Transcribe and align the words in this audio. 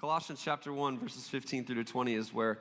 Colossians 0.00 0.40
chapter 0.44 0.72
1, 0.72 0.96
verses 0.96 1.26
15 1.26 1.64
through 1.64 1.82
to 1.82 1.84
20 1.84 2.14
is 2.14 2.32
where 2.32 2.60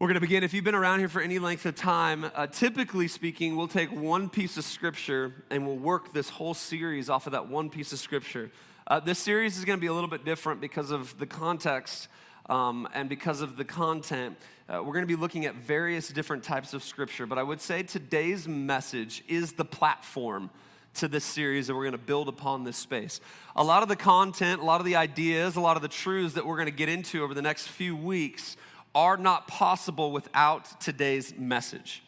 we're 0.00 0.08
going 0.08 0.14
to 0.14 0.22
begin. 0.22 0.42
If 0.42 0.54
you've 0.54 0.64
been 0.64 0.74
around 0.74 1.00
here 1.00 1.08
for 1.10 1.20
any 1.20 1.38
length 1.38 1.66
of 1.66 1.74
time, 1.74 2.24
uh, 2.34 2.46
typically 2.46 3.08
speaking, 3.08 3.56
we'll 3.56 3.68
take 3.68 3.92
one 3.92 4.30
piece 4.30 4.56
of 4.56 4.64
scripture 4.64 5.34
and 5.50 5.66
we'll 5.66 5.76
work 5.76 6.14
this 6.14 6.30
whole 6.30 6.54
series 6.54 7.10
off 7.10 7.26
of 7.26 7.32
that 7.32 7.50
one 7.50 7.68
piece 7.68 7.92
of 7.92 7.98
scripture. 7.98 8.50
Uh, 8.86 9.00
this 9.00 9.18
series 9.18 9.58
is 9.58 9.66
going 9.66 9.76
to 9.76 9.80
be 9.82 9.86
a 9.86 9.92
little 9.92 10.08
bit 10.08 10.24
different 10.24 10.62
because 10.62 10.90
of 10.90 11.18
the 11.18 11.26
context 11.26 12.08
um, 12.48 12.88
and 12.94 13.10
because 13.10 13.42
of 13.42 13.58
the 13.58 13.64
content. 13.64 14.38
Uh, 14.66 14.80
we're 14.82 14.94
going 14.94 15.06
to 15.06 15.06
be 15.06 15.20
looking 15.20 15.44
at 15.44 15.56
various 15.56 16.08
different 16.08 16.42
types 16.42 16.72
of 16.72 16.82
scripture, 16.82 17.26
but 17.26 17.36
I 17.36 17.42
would 17.42 17.60
say 17.60 17.82
today's 17.82 18.48
message 18.48 19.22
is 19.28 19.52
the 19.52 19.64
platform 19.66 20.48
to 20.94 21.08
this 21.08 21.24
series 21.24 21.68
and 21.68 21.76
we're 21.76 21.84
going 21.84 21.92
to 21.92 21.98
build 21.98 22.28
upon 22.28 22.64
this 22.64 22.76
space. 22.76 23.20
A 23.56 23.64
lot 23.64 23.82
of 23.82 23.88
the 23.88 23.96
content, 23.96 24.60
a 24.60 24.64
lot 24.64 24.80
of 24.80 24.86
the 24.86 24.96
ideas, 24.96 25.56
a 25.56 25.60
lot 25.60 25.76
of 25.76 25.82
the 25.82 25.88
truths 25.88 26.34
that 26.34 26.46
we're 26.46 26.56
going 26.56 26.66
to 26.66 26.72
get 26.72 26.88
into 26.88 27.22
over 27.22 27.34
the 27.34 27.42
next 27.42 27.68
few 27.68 27.96
weeks 27.96 28.56
are 28.94 29.16
not 29.16 29.48
possible 29.48 30.12
without 30.12 30.80
today's 30.80 31.34
message. 31.36 32.02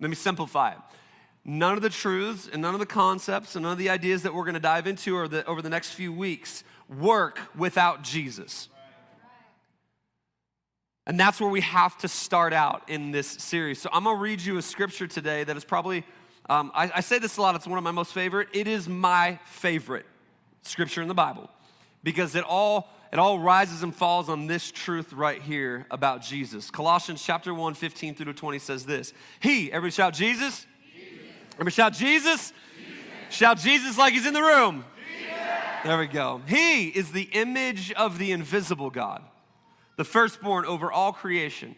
Let 0.00 0.10
me 0.10 0.16
simplify 0.16 0.72
it. 0.72 0.78
None 1.44 1.74
of 1.74 1.82
the 1.82 1.90
truths 1.90 2.48
and 2.52 2.60
none 2.60 2.74
of 2.74 2.80
the 2.80 2.86
concepts 2.86 3.56
and 3.56 3.62
none 3.62 3.72
of 3.72 3.78
the 3.78 3.88
ideas 3.88 4.22
that 4.22 4.34
we're 4.34 4.44
going 4.44 4.54
to 4.54 4.60
dive 4.60 4.86
into 4.86 5.16
over 5.16 5.28
the, 5.28 5.46
over 5.46 5.62
the 5.62 5.70
next 5.70 5.92
few 5.92 6.12
weeks 6.12 6.64
work 6.88 7.38
without 7.56 8.02
Jesus. 8.02 8.68
And 11.06 11.18
that's 11.18 11.40
where 11.40 11.50
we 11.50 11.62
have 11.62 11.96
to 11.98 12.08
start 12.08 12.52
out 12.52 12.88
in 12.88 13.10
this 13.10 13.26
series. 13.26 13.80
So 13.80 13.88
I'm 13.92 14.04
going 14.04 14.16
to 14.16 14.22
read 14.22 14.40
you 14.40 14.58
a 14.58 14.62
scripture 14.62 15.06
today 15.06 15.44
that 15.44 15.56
is 15.56 15.64
probably 15.64 16.04
um, 16.50 16.72
I, 16.74 16.90
I 16.96 17.00
say 17.00 17.20
this 17.20 17.36
a 17.36 17.42
lot, 17.42 17.54
it's 17.54 17.66
one 17.66 17.78
of 17.78 17.84
my 17.84 17.92
most 17.92 18.12
favorite. 18.12 18.48
It 18.52 18.66
is 18.66 18.88
my 18.88 19.38
favorite 19.44 20.04
scripture 20.62 21.00
in 21.00 21.06
the 21.06 21.14
Bible 21.14 21.48
because 22.02 22.34
it 22.34 22.42
all 22.42 22.88
it 23.12 23.18
all 23.20 23.38
rises 23.38 23.84
and 23.84 23.94
falls 23.94 24.28
on 24.28 24.48
this 24.48 24.70
truth 24.72 25.12
right 25.12 25.40
here 25.40 25.86
about 25.92 26.22
Jesus. 26.22 26.70
Colossians 26.70 27.22
chapter 27.22 27.54
1, 27.54 27.74
15 27.74 28.14
through 28.14 28.26
to 28.26 28.34
20 28.34 28.58
says 28.58 28.84
this. 28.84 29.12
He, 29.40 29.70
everybody 29.70 29.92
shout 29.92 30.14
Jesus. 30.14 30.66
Jesus. 30.92 31.18
Everybody 31.54 31.70
shout 31.70 31.92
Jesus. 31.92 32.52
Jesus. 32.76 33.36
Shout 33.36 33.58
Jesus 33.58 33.98
like 33.98 34.12
he's 34.12 34.26
in 34.26 34.34
the 34.34 34.42
room. 34.42 34.84
Jesus. 35.18 35.38
There 35.84 35.98
we 35.98 36.06
go. 36.06 36.40
He 36.46 36.88
is 36.88 37.10
the 37.10 37.28
image 37.32 37.92
of 37.92 38.18
the 38.18 38.30
invisible 38.30 38.90
God, 38.90 39.22
the 39.96 40.04
firstborn 40.04 40.64
over 40.64 40.92
all 40.92 41.12
creation. 41.12 41.74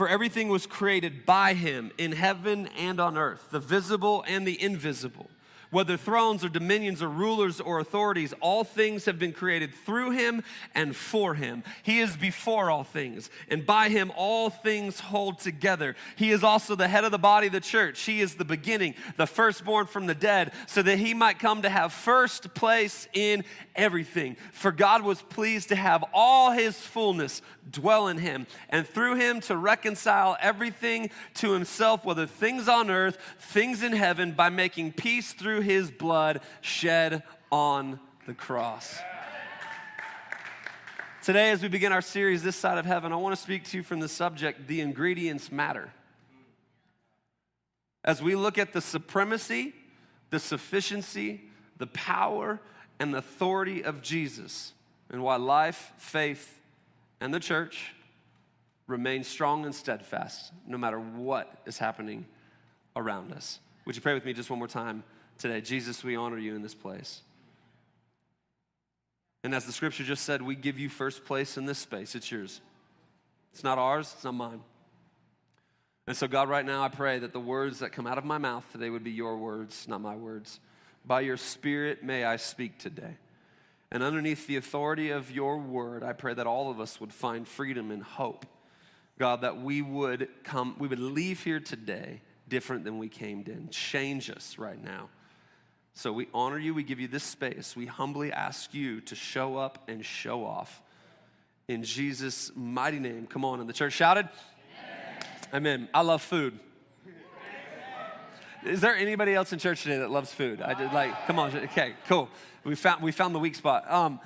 For 0.00 0.08
everything 0.08 0.48
was 0.48 0.64
created 0.64 1.26
by 1.26 1.52
him 1.52 1.92
in 1.98 2.12
heaven 2.12 2.68
and 2.78 2.98
on 2.98 3.18
earth, 3.18 3.48
the 3.50 3.60
visible 3.60 4.24
and 4.26 4.48
the 4.48 4.58
invisible. 4.62 5.28
Whether 5.70 5.98
thrones 5.98 6.42
or 6.42 6.48
dominions 6.48 7.02
or 7.02 7.08
rulers 7.08 7.60
or 7.60 7.80
authorities, 7.80 8.32
all 8.40 8.64
things 8.64 9.04
have 9.04 9.18
been 9.18 9.34
created 9.34 9.74
through 9.74 10.12
him 10.12 10.42
and 10.74 10.96
for 10.96 11.34
him. 11.34 11.62
He 11.82 12.00
is 12.00 12.16
before 12.16 12.70
all 12.70 12.82
things, 12.82 13.28
and 13.48 13.66
by 13.66 13.90
him 13.90 14.10
all 14.16 14.48
things 14.48 14.98
hold 14.98 15.38
together. 15.38 15.96
He 16.16 16.30
is 16.30 16.42
also 16.42 16.74
the 16.74 16.88
head 16.88 17.04
of 17.04 17.12
the 17.12 17.18
body 17.18 17.48
of 17.48 17.52
the 17.52 17.60
church. 17.60 18.00
He 18.00 18.22
is 18.22 18.36
the 18.36 18.44
beginning, 18.44 18.94
the 19.18 19.26
firstborn 19.26 19.86
from 19.86 20.06
the 20.06 20.14
dead, 20.14 20.52
so 20.66 20.80
that 20.80 20.98
he 20.98 21.12
might 21.12 21.38
come 21.38 21.60
to 21.60 21.68
have 21.68 21.92
first 21.92 22.54
place 22.54 23.06
in 23.12 23.44
everything. 23.76 24.38
For 24.52 24.72
God 24.72 25.02
was 25.02 25.20
pleased 25.20 25.68
to 25.68 25.76
have 25.76 26.04
all 26.14 26.52
his 26.52 26.74
fullness 26.76 27.42
dwell 27.70 28.08
in 28.08 28.18
him, 28.18 28.46
and 28.68 28.86
through 28.86 29.16
him 29.16 29.40
to 29.42 29.56
reconcile 29.56 30.36
everything 30.40 31.10
to 31.34 31.52
himself, 31.52 32.04
whether 32.04 32.26
things 32.26 32.68
on 32.68 32.90
earth, 32.90 33.18
things 33.38 33.82
in 33.82 33.92
heaven, 33.92 34.32
by 34.32 34.48
making 34.48 34.92
peace 34.92 35.32
through 35.32 35.60
his 35.60 35.90
blood 35.90 36.40
shed 36.60 37.22
on 37.50 38.00
the 38.26 38.34
cross. 38.34 38.98
Today, 41.22 41.50
as 41.50 41.62
we 41.62 41.68
begin 41.68 41.92
our 41.92 42.00
series, 42.00 42.42
This 42.42 42.56
Side 42.56 42.78
of 42.78 42.86
Heaven, 42.86 43.12
I 43.12 43.16
want 43.16 43.36
to 43.36 43.42
speak 43.42 43.64
to 43.64 43.76
you 43.76 43.82
from 43.82 44.00
the 44.00 44.08
subject 44.08 44.66
The 44.66 44.80
Ingredients 44.80 45.52
Matter. 45.52 45.92
As 48.02 48.22
we 48.22 48.34
look 48.34 48.56
at 48.56 48.72
the 48.72 48.80
supremacy, 48.80 49.74
the 50.30 50.38
sufficiency, 50.38 51.42
the 51.76 51.88
power, 51.88 52.60
and 52.98 53.12
the 53.12 53.18
authority 53.18 53.84
of 53.84 54.00
Jesus, 54.00 54.72
and 55.10 55.22
why 55.22 55.36
life, 55.36 55.92
faith, 55.98 56.59
and 57.20 57.32
the 57.32 57.40
church 57.40 57.92
remain 58.86 59.22
strong 59.22 59.64
and 59.64 59.74
steadfast 59.74 60.52
no 60.66 60.76
matter 60.76 60.98
what 60.98 61.52
is 61.66 61.78
happening 61.78 62.26
around 62.96 63.32
us. 63.32 63.60
Would 63.86 63.96
you 63.96 64.02
pray 64.02 64.14
with 64.14 64.24
me 64.24 64.32
just 64.32 64.50
one 64.50 64.58
more 64.58 64.68
time 64.68 65.04
today? 65.38 65.60
Jesus, 65.60 66.02
we 66.02 66.16
honor 66.16 66.38
you 66.38 66.54
in 66.54 66.62
this 66.62 66.74
place. 66.74 67.22
And 69.42 69.54
as 69.54 69.64
the 69.64 69.72
scripture 69.72 70.04
just 70.04 70.24
said, 70.24 70.42
we 70.42 70.54
give 70.54 70.78
you 70.78 70.88
first 70.88 71.24
place 71.24 71.56
in 71.56 71.66
this 71.66 71.78
space. 71.78 72.14
It's 72.14 72.30
yours. 72.30 72.60
It's 73.52 73.64
not 73.64 73.78
ours, 73.78 74.12
it's 74.14 74.24
not 74.24 74.34
mine. 74.34 74.60
And 76.06 76.16
so, 76.16 76.26
God, 76.26 76.48
right 76.48 76.64
now 76.64 76.82
I 76.82 76.88
pray 76.88 77.20
that 77.20 77.32
the 77.32 77.40
words 77.40 77.78
that 77.80 77.92
come 77.92 78.06
out 78.06 78.18
of 78.18 78.24
my 78.24 78.38
mouth 78.38 78.64
today 78.72 78.90
would 78.90 79.04
be 79.04 79.12
your 79.12 79.36
words, 79.36 79.86
not 79.88 80.00
my 80.00 80.16
words. 80.16 80.60
By 81.04 81.20
your 81.22 81.36
Spirit, 81.36 82.02
may 82.02 82.24
I 82.24 82.36
speak 82.36 82.78
today. 82.78 83.16
And 83.92 84.02
underneath 84.02 84.46
the 84.46 84.56
authority 84.56 85.10
of 85.10 85.30
your 85.30 85.58
word, 85.58 86.04
I 86.04 86.12
pray 86.12 86.34
that 86.34 86.46
all 86.46 86.70
of 86.70 86.78
us 86.78 87.00
would 87.00 87.12
find 87.12 87.46
freedom 87.46 87.90
and 87.90 88.02
hope. 88.02 88.46
God, 89.18 89.42
that 89.42 89.60
we 89.60 89.82
would 89.82 90.28
come, 90.44 90.76
we 90.78 90.88
would 90.88 91.00
leave 91.00 91.42
here 91.42 91.60
today 91.60 92.22
different 92.48 92.84
than 92.84 92.98
we 92.98 93.08
came 93.08 93.44
in. 93.46 93.68
Change 93.70 94.30
us 94.30 94.58
right 94.58 94.82
now. 94.82 95.08
So 95.92 96.12
we 96.12 96.28
honor 96.32 96.58
you, 96.58 96.72
we 96.72 96.84
give 96.84 97.00
you 97.00 97.08
this 97.08 97.24
space. 97.24 97.74
We 97.76 97.86
humbly 97.86 98.32
ask 98.32 98.72
you 98.72 99.00
to 99.02 99.14
show 99.14 99.56
up 99.56 99.88
and 99.88 100.04
show 100.04 100.44
off. 100.44 100.80
In 101.68 101.82
Jesus' 101.82 102.50
mighty 102.54 102.98
name. 102.98 103.26
Come 103.26 103.44
on. 103.44 103.60
And 103.60 103.68
the 103.68 103.72
church 103.72 103.92
shouted, 103.92 104.28
Amen. 105.52 105.80
Amen. 105.80 105.88
I 105.92 106.02
love 106.02 106.22
food. 106.22 106.58
Is 108.64 108.80
there 108.82 108.94
anybody 108.94 109.34
else 109.34 109.52
in 109.52 109.58
church 109.58 109.82
today 109.82 109.98
that 109.98 110.10
loves 110.10 110.32
food? 110.32 110.60
I 110.60 110.74
did 110.74 110.92
like, 110.92 111.26
come 111.26 111.38
on, 111.38 111.56
okay, 111.56 111.94
cool. 112.08 112.28
We 112.62 112.74
found 112.74 113.02
we 113.02 113.10
found 113.10 113.34
the 113.34 113.38
weak 113.38 113.54
spot. 113.54 113.90
Um, 113.90 114.20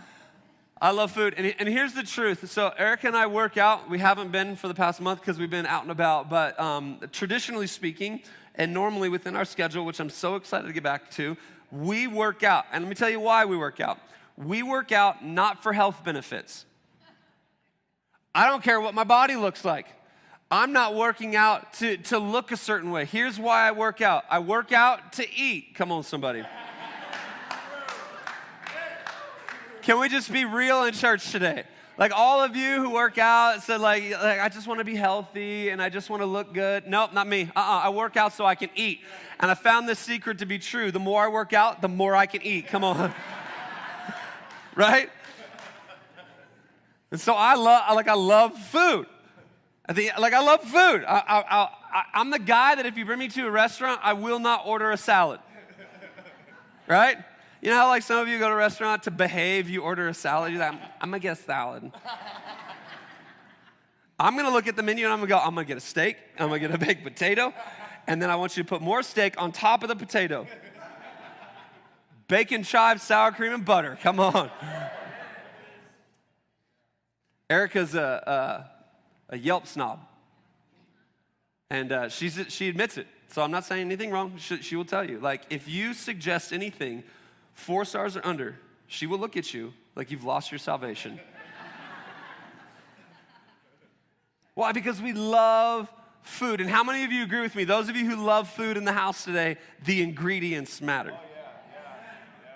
I 0.83 0.91
love 0.91 1.13
food, 1.13 1.35
and, 1.37 1.55
and 1.59 1.69
here's 1.69 1.95
the 1.95 2.03
truth. 2.03 2.51
So 2.51 2.73
Erica 2.77 3.07
and 3.07 3.17
I 3.17 3.27
work 3.27 3.57
out. 3.57 3.89
We 3.89 4.01
haven't 4.01 4.33
been 4.33 4.57
for 4.57 4.67
the 4.67 4.75
past 4.75 5.01
month 5.01 5.21
because 5.21 5.39
we've 5.39 5.51
been 5.51 5.67
out 5.67 5.83
and 5.83 5.93
about. 5.93 6.29
But 6.29 6.59
um, 6.59 6.99
traditionally 7.13 7.69
speaking, 7.69 8.23
and 8.57 8.75
normally 8.75 9.09
within 9.09 9.37
our 9.37 9.45
schedule, 9.45 9.85
which 9.85 10.01
I'm 10.01 10.11
so 10.11 10.35
excited 10.35 10.67
to 10.67 10.73
get 10.73 10.83
back 10.83 11.13
to, 11.13 11.37
we 11.71 12.09
work 12.09 12.43
out. 12.43 12.65
And 12.73 12.85
let 12.85 12.89
me 12.89 12.97
tell 12.97 13.11
you 13.11 13.21
why 13.21 13.45
we 13.45 13.57
work 13.57 13.81
out. 13.81 13.99
We 14.37 14.65
work 14.65 14.91
out 14.91 15.25
not 15.25 15.63
for 15.63 15.73
health 15.73 16.03
benefits. 16.05 16.67
I 18.35 18.49
don't 18.49 18.65
care 18.65 18.81
what 18.81 18.95
my 18.95 19.05
body 19.05 19.37
looks 19.37 19.65
like. 19.65 19.87
I'm 20.55 20.73
not 20.73 20.95
working 20.95 21.35
out 21.35 21.73
to, 21.75 21.97
to 21.97 22.19
look 22.21 22.53
a 22.53 22.57
certain 22.57 22.93
way. 22.93 23.07
Here's 23.07 23.41
why 23.41 23.67
I 23.67 23.73
work 23.73 24.01
out 24.01 24.25
I 24.31 24.39
work 24.39 24.71
out 24.71 25.15
to 25.15 25.27
eat. 25.35 25.75
Come 25.75 25.91
on, 25.91 26.05
somebody. 26.05 26.45
Can 29.83 29.99
we 29.99 30.09
just 30.09 30.33
be 30.33 30.45
real 30.45 30.85
in 30.85 30.95
church 30.95 31.33
today? 31.33 31.65
Like 31.99 32.13
all 32.15 32.41
of 32.41 32.55
you 32.55 32.81
who 32.81 32.91
work 32.91 33.19
out 33.19 33.65
said, 33.65 33.81
like, 33.81 34.13
like 34.13 34.39
I 34.39 34.49
just 34.49 34.69
want 34.69 34.79
to 34.79 34.85
be 34.85 34.95
healthy 34.95 35.71
and 35.71 35.83
I 35.83 35.89
just 35.89 36.09
want 36.09 36.23
to 36.23 36.27
look 36.27 36.55
good. 36.55 36.87
Nope, 36.87 37.13
not 37.13 37.27
me. 37.27 37.51
Uh-uh. 37.57 37.81
I 37.87 37.89
work 37.89 38.17
out 38.17 38.33
so 38.33 38.47
I 38.47 38.55
can 38.55 38.71
eat. 38.77 39.01
And 39.41 39.51
I 39.51 39.55
found 39.55 39.89
this 39.89 39.99
secret 39.99 40.39
to 40.39 40.47
be 40.47 40.61
true. 40.61 40.93
The 40.93 41.01
more 41.01 41.25
I 41.25 41.29
work 41.29 41.53
out, 41.53 41.83
the 41.83 41.89
more 41.89 42.15
I 42.15 42.27
can 42.27 42.43
eat. 42.43 42.69
Come 42.69 42.85
on. 42.85 43.13
right? 44.77 45.11
And 47.11 47.21
so 47.21 47.35
I 47.35 47.57
love, 47.57 47.97
like, 47.97 48.07
I 48.07 48.15
love 48.15 48.57
food. 48.57 49.07
Think, 49.93 50.19
like, 50.19 50.33
I 50.33 50.41
love 50.41 50.63
food. 50.63 51.05
I, 51.07 51.69
I'm 52.15 52.31
the 52.31 52.39
guy 52.39 52.75
that 52.75 52.87
if 52.87 52.97
you 52.97 53.05
bring 53.05 53.19
me 53.19 53.29
to 53.29 53.47
a 53.47 53.51
restaurant, 53.51 54.01
I 54.03 54.15
will 54.15 54.39
not 54.39 54.67
order 54.67 54.91
a 54.91 54.97
salad. 54.97 55.41
Right? 56.87 57.19
You 57.61 57.71
know 57.71 57.77
how, 57.77 57.89
like, 57.89 58.03
some 58.03 58.19
of 58.19 58.29
you 58.29 58.39
go 58.39 58.49
to 58.49 58.55
a 58.55 58.57
restaurant 58.57 59.03
to 59.05 59.11
behave, 59.11 59.69
you 59.69 59.83
order 59.83 60.09
a 60.09 60.15
salad, 60.15 60.53
you're 60.53 60.61
like, 60.61 60.73
I'm, 60.73 60.79
I'm 61.01 61.11
gonna 61.11 61.19
get 61.19 61.39
a 61.39 61.43
salad. 61.43 61.93
I'm 64.19 64.37
gonna 64.37 64.51
look 64.51 64.67
at 64.69 64.77
the 64.77 64.83
menu 64.83 65.05
and 65.05 65.13
I'm 65.13 65.19
gonna 65.19 65.29
go, 65.29 65.39
I'm 65.39 65.55
gonna 65.55 65.65
get 65.67 65.77
a 65.77 65.81
steak, 65.81 66.17
I'm 66.39 66.49
gonna 66.49 66.61
get 66.61 66.75
a 66.75 66.79
baked 66.79 67.03
potato, 67.03 67.53
and 68.07 68.23
then 68.23 68.31
I 68.31 68.37
want 68.37 68.57
you 68.57 68.63
to 68.63 68.69
put 68.69 68.81
more 68.81 69.03
steak 69.03 69.41
on 69.41 69.51
top 69.53 69.83
of 69.83 69.89
the 69.89 69.97
potato. 69.97 70.47
Bacon, 72.29 72.63
chives, 72.63 73.03
sour 73.03 73.33
cream, 73.33 73.53
and 73.53 73.65
butter. 73.65 73.99
Come 74.03 74.19
on. 74.21 74.51
Erica's 77.51 77.95
a, 77.95 78.01
a 78.27 78.74
a 79.29 79.39
Yelp 79.39 79.67
snob. 79.67 80.01
And 81.71 81.93
uh, 81.93 82.09
she's, 82.09 82.39
she 82.49 82.69
admits 82.69 82.99
it. 82.99 83.07
So 83.29 83.43
I'm 83.43 83.51
not 83.51 83.65
saying 83.65 83.83
anything 83.83 84.11
wrong. 84.11 84.35
She, 84.37 84.63
she 84.63 84.77
will 84.77 84.85
tell 84.85 85.09
you. 85.09 85.19
Like, 85.19 85.43
if 85.51 85.69
you 85.69 85.95
suggest 85.95 86.53
anything 86.53 87.03
four 87.53 87.85
stars 87.85 88.17
or 88.17 88.25
under, 88.25 88.59
she 88.87 89.07
will 89.07 89.19
look 89.19 89.37
at 89.37 89.53
you 89.53 89.73
like 89.97 90.11
you've 90.11 90.25
lost 90.25 90.53
your 90.53 90.59
salvation. 90.59 91.19
Why? 94.55 94.73
Because 94.73 95.01
we 95.01 95.13
love 95.13 95.93
food. 96.23 96.61
And 96.61 96.71
how 96.71 96.85
many 96.85 97.05
of 97.05 97.13
you 97.13 97.23
agree 97.23 97.41
with 97.41 97.55
me? 97.55 97.65
Those 97.65 97.89
of 97.89 97.97
you 97.97 98.09
who 98.09 98.25
love 98.25 98.49
food 98.49 98.77
in 98.77 98.85
the 98.85 98.93
house 98.93 99.25
today, 99.25 99.57
the 99.85 100.03
ingredients 100.03 100.81
matter. 100.81 101.15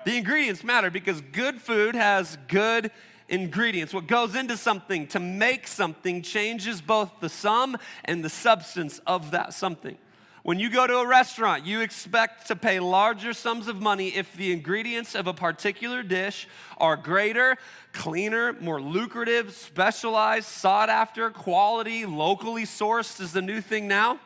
The 0.05 0.17
ingredients 0.17 0.65
matter 0.65 0.91
because 0.91 1.21
good 1.21 1.61
food 1.61 1.95
has 1.95 2.39
good 2.49 2.91
ingredients. 3.29 3.93
What 3.93 4.07
goes 4.07 4.35
into 4.35 4.57
something 4.57 5.07
to 5.09 5.21
make 5.21 5.67
something 5.67 6.23
changes 6.23 6.81
both 6.81 7.13
the 7.21 7.29
sum 7.29 7.77
and 8.05 8.25
the 8.25 8.31
substance 8.31 9.01
of 9.07 9.33
that 9.33 9.55
something. 9.55 9.97
When 10.43 10.59
you 10.59 10.71
go 10.71 10.87
to 10.87 10.99
a 10.99 11.07
restaurant, 11.07 11.67
you 11.67 11.81
expect 11.81 12.47
to 12.47 12.57
pay 12.57 12.81
larger 12.81 13.35
sums 13.35 13.69
of 13.69 13.83
money 13.83 14.09
if 14.09 14.35
the 14.35 14.51
ingredients 14.53 15.15
of 15.15 15.27
a 15.27 15.35
particular 15.35 16.03
dish 16.03 16.49
are 16.79 16.97
greater, 16.97 17.59
cleaner, 17.93 18.55
more 18.55 18.81
lucrative, 18.81 19.53
specialized, 19.53 20.47
sought 20.47 20.89
after, 20.89 21.29
quality, 21.31 22.07
locally 22.07 22.65
sourced 22.65 23.21
is 23.21 23.33
the 23.33 23.43
new 23.43 23.61
thing 23.61 23.89
now. 23.89 24.19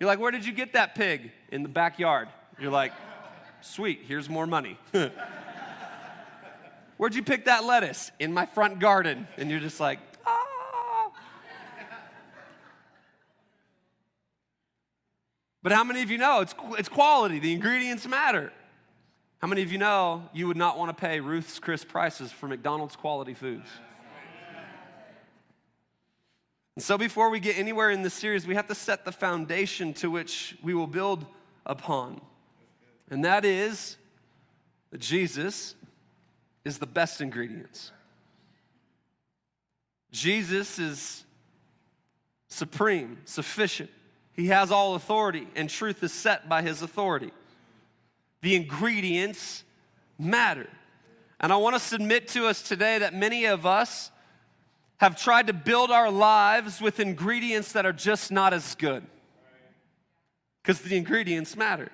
You're 0.00 0.08
like, 0.08 0.18
where 0.18 0.32
did 0.32 0.44
you 0.44 0.52
get 0.52 0.72
that 0.72 0.96
pig? 0.96 1.30
In 1.52 1.62
the 1.62 1.68
backyard. 1.68 2.28
You're 2.58 2.72
like, 2.72 2.92
sweet, 3.60 4.00
here's 4.06 4.28
more 4.28 4.46
money. 4.46 4.78
Where'd 6.98 7.14
you 7.14 7.22
pick 7.22 7.46
that 7.46 7.64
lettuce? 7.64 8.10
In 8.18 8.34
my 8.34 8.44
front 8.44 8.80
garden. 8.80 9.26
And 9.38 9.50
you're 9.50 9.60
just 9.60 9.80
like, 9.80 10.00
ah. 10.26 11.10
But 15.62 15.72
how 15.72 15.84
many 15.84 16.02
of 16.02 16.10
you 16.10 16.18
know 16.18 16.40
it's, 16.40 16.54
it's 16.78 16.88
quality? 16.88 17.38
The 17.38 17.52
ingredients 17.52 18.06
matter. 18.06 18.52
How 19.38 19.46
many 19.46 19.62
of 19.62 19.70
you 19.70 19.78
know 19.78 20.28
you 20.32 20.48
would 20.48 20.56
not 20.56 20.76
want 20.76 20.96
to 20.96 21.00
pay 21.00 21.20
Ruth's 21.20 21.58
Chris 21.60 21.84
prices 21.84 22.32
for 22.32 22.48
McDonald's 22.48 22.96
quality 22.96 23.34
foods? 23.34 23.68
And 26.74 26.82
so, 26.84 26.96
before 26.96 27.28
we 27.28 27.40
get 27.40 27.58
anywhere 27.58 27.90
in 27.90 28.02
this 28.02 28.14
series, 28.14 28.46
we 28.46 28.54
have 28.54 28.68
to 28.68 28.74
set 28.74 29.04
the 29.04 29.10
foundation 29.10 29.92
to 29.94 30.10
which 30.10 30.56
we 30.62 30.74
will 30.74 30.86
build 30.86 31.26
upon. 31.66 32.20
And 33.10 33.24
that 33.24 33.44
is 33.44 33.96
that 34.90 35.00
Jesus 35.00 35.74
is 36.68 36.78
the 36.78 36.86
best 36.86 37.20
ingredients. 37.20 37.90
Jesus 40.12 40.78
is 40.78 41.24
supreme, 42.46 43.18
sufficient. 43.24 43.90
He 44.34 44.48
has 44.48 44.70
all 44.70 44.94
authority, 44.94 45.48
and 45.56 45.68
truth 45.68 46.02
is 46.02 46.12
set 46.12 46.48
by 46.48 46.62
his 46.62 46.82
authority. 46.82 47.32
The 48.42 48.54
ingredients 48.54 49.64
matter. 50.18 50.68
And 51.40 51.52
I 51.52 51.56
want 51.56 51.74
to 51.74 51.80
submit 51.80 52.28
to 52.28 52.46
us 52.46 52.62
today 52.62 52.98
that 52.98 53.14
many 53.14 53.46
of 53.46 53.66
us 53.66 54.10
have 54.98 55.20
tried 55.20 55.48
to 55.48 55.52
build 55.52 55.90
our 55.90 56.10
lives 56.10 56.80
with 56.80 57.00
ingredients 57.00 57.72
that 57.72 57.86
are 57.86 57.92
just 57.92 58.30
not 58.30 58.52
as 58.52 58.74
good. 58.74 59.04
Because 60.62 60.80
the 60.80 60.96
ingredients 60.96 61.56
matter. 61.56 61.90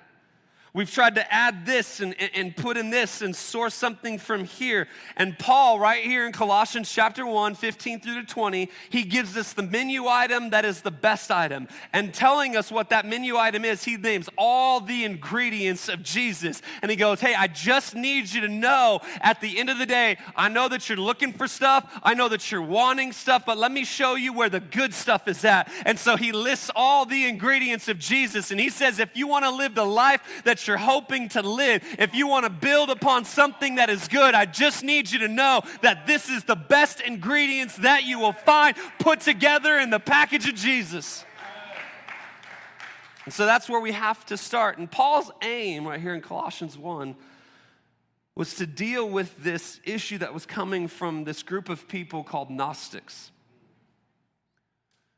We've 0.75 0.91
tried 0.91 1.15
to 1.15 1.33
add 1.33 1.65
this 1.65 2.01
and, 2.01 2.13
and 2.35 2.53
put 2.53 2.75
in 2.75 2.89
this 2.89 3.21
and 3.21 3.33
source 3.33 3.73
something 3.73 4.17
from 4.19 4.43
here. 4.43 4.89
And 5.15 5.39
Paul, 5.39 5.79
right 5.79 6.03
here 6.03 6.25
in 6.25 6.33
Colossians 6.33 6.91
chapter 6.91 7.25
1, 7.25 7.55
15 7.55 8.01
through 8.01 8.19
to 8.19 8.27
20, 8.27 8.69
he 8.89 9.03
gives 9.03 9.37
us 9.37 9.53
the 9.53 9.63
menu 9.63 10.07
item 10.07 10.49
that 10.49 10.65
is 10.65 10.81
the 10.81 10.91
best 10.91 11.31
item. 11.31 11.69
And 11.93 12.13
telling 12.13 12.57
us 12.57 12.73
what 12.73 12.89
that 12.89 13.05
menu 13.05 13.37
item 13.37 13.63
is, 13.63 13.85
he 13.85 13.95
names 13.95 14.27
all 14.37 14.81
the 14.81 15.05
ingredients 15.05 15.87
of 15.87 16.03
Jesus. 16.03 16.61
And 16.81 16.91
he 16.91 16.97
goes, 16.97 17.21
Hey, 17.21 17.35
I 17.35 17.47
just 17.47 17.95
need 17.95 18.33
you 18.33 18.41
to 18.41 18.49
know 18.49 18.99
at 19.21 19.39
the 19.39 19.57
end 19.57 19.69
of 19.69 19.77
the 19.77 19.85
day, 19.85 20.17
I 20.35 20.49
know 20.49 20.67
that 20.67 20.89
you're 20.89 20.97
looking 20.97 21.31
for 21.31 21.47
stuff, 21.47 21.89
I 22.03 22.15
know 22.15 22.27
that 22.27 22.51
you're 22.51 22.61
wanting 22.61 23.13
stuff, 23.13 23.43
but 23.45 23.57
let 23.57 23.71
me 23.71 23.85
show 23.85 24.15
you 24.15 24.33
where 24.33 24.49
the 24.49 24.59
good 24.59 24.93
stuff 24.93 25.29
is 25.29 25.45
at. 25.45 25.71
And 25.85 25.97
so 25.97 26.17
he 26.17 26.33
lists 26.33 26.69
all 26.75 27.05
the 27.05 27.29
ingredients 27.29 27.87
of 27.87 27.97
Jesus. 27.97 28.51
And 28.51 28.59
he 28.59 28.69
says, 28.69 28.99
If 28.99 29.15
you 29.15 29.29
want 29.29 29.45
to 29.45 29.51
live 29.51 29.73
the 29.73 29.85
life 29.85 30.19
that 30.43 30.64
you're 30.67 30.77
hoping 30.77 31.29
to 31.29 31.41
live, 31.41 31.83
if 31.99 32.13
you 32.13 32.27
want 32.27 32.45
to 32.45 32.49
build 32.49 32.89
upon 32.89 33.25
something 33.25 33.75
that 33.75 33.89
is 33.89 34.07
good, 34.07 34.33
I 34.33 34.45
just 34.45 34.83
need 34.83 35.11
you 35.11 35.19
to 35.19 35.27
know 35.27 35.61
that 35.81 36.07
this 36.07 36.29
is 36.29 36.43
the 36.43 36.55
best 36.55 37.01
ingredients 37.01 37.77
that 37.77 38.03
you 38.03 38.19
will 38.19 38.33
find 38.33 38.75
put 38.99 39.21
together 39.21 39.77
in 39.77 39.89
the 39.89 39.99
package 39.99 40.47
of 40.47 40.55
Jesus. 40.55 41.25
And 43.25 43.33
so 43.33 43.45
that's 43.45 43.67
where 43.67 43.79
we 43.79 43.91
have 43.91 44.25
to 44.27 44.37
start. 44.37 44.77
And 44.77 44.89
Paul's 44.89 45.31
aim 45.41 45.87
right 45.87 45.99
here 45.99 46.13
in 46.13 46.21
Colossians 46.21 46.77
1 46.77 47.15
was 48.35 48.55
to 48.55 48.67
deal 48.67 49.09
with 49.09 49.43
this 49.43 49.79
issue 49.83 50.17
that 50.19 50.33
was 50.33 50.45
coming 50.45 50.87
from 50.87 51.23
this 51.23 51.41
group 51.41 51.69
of 51.69 51.87
people 51.87 52.23
called 52.23 52.49
Gnostics. 52.49 53.31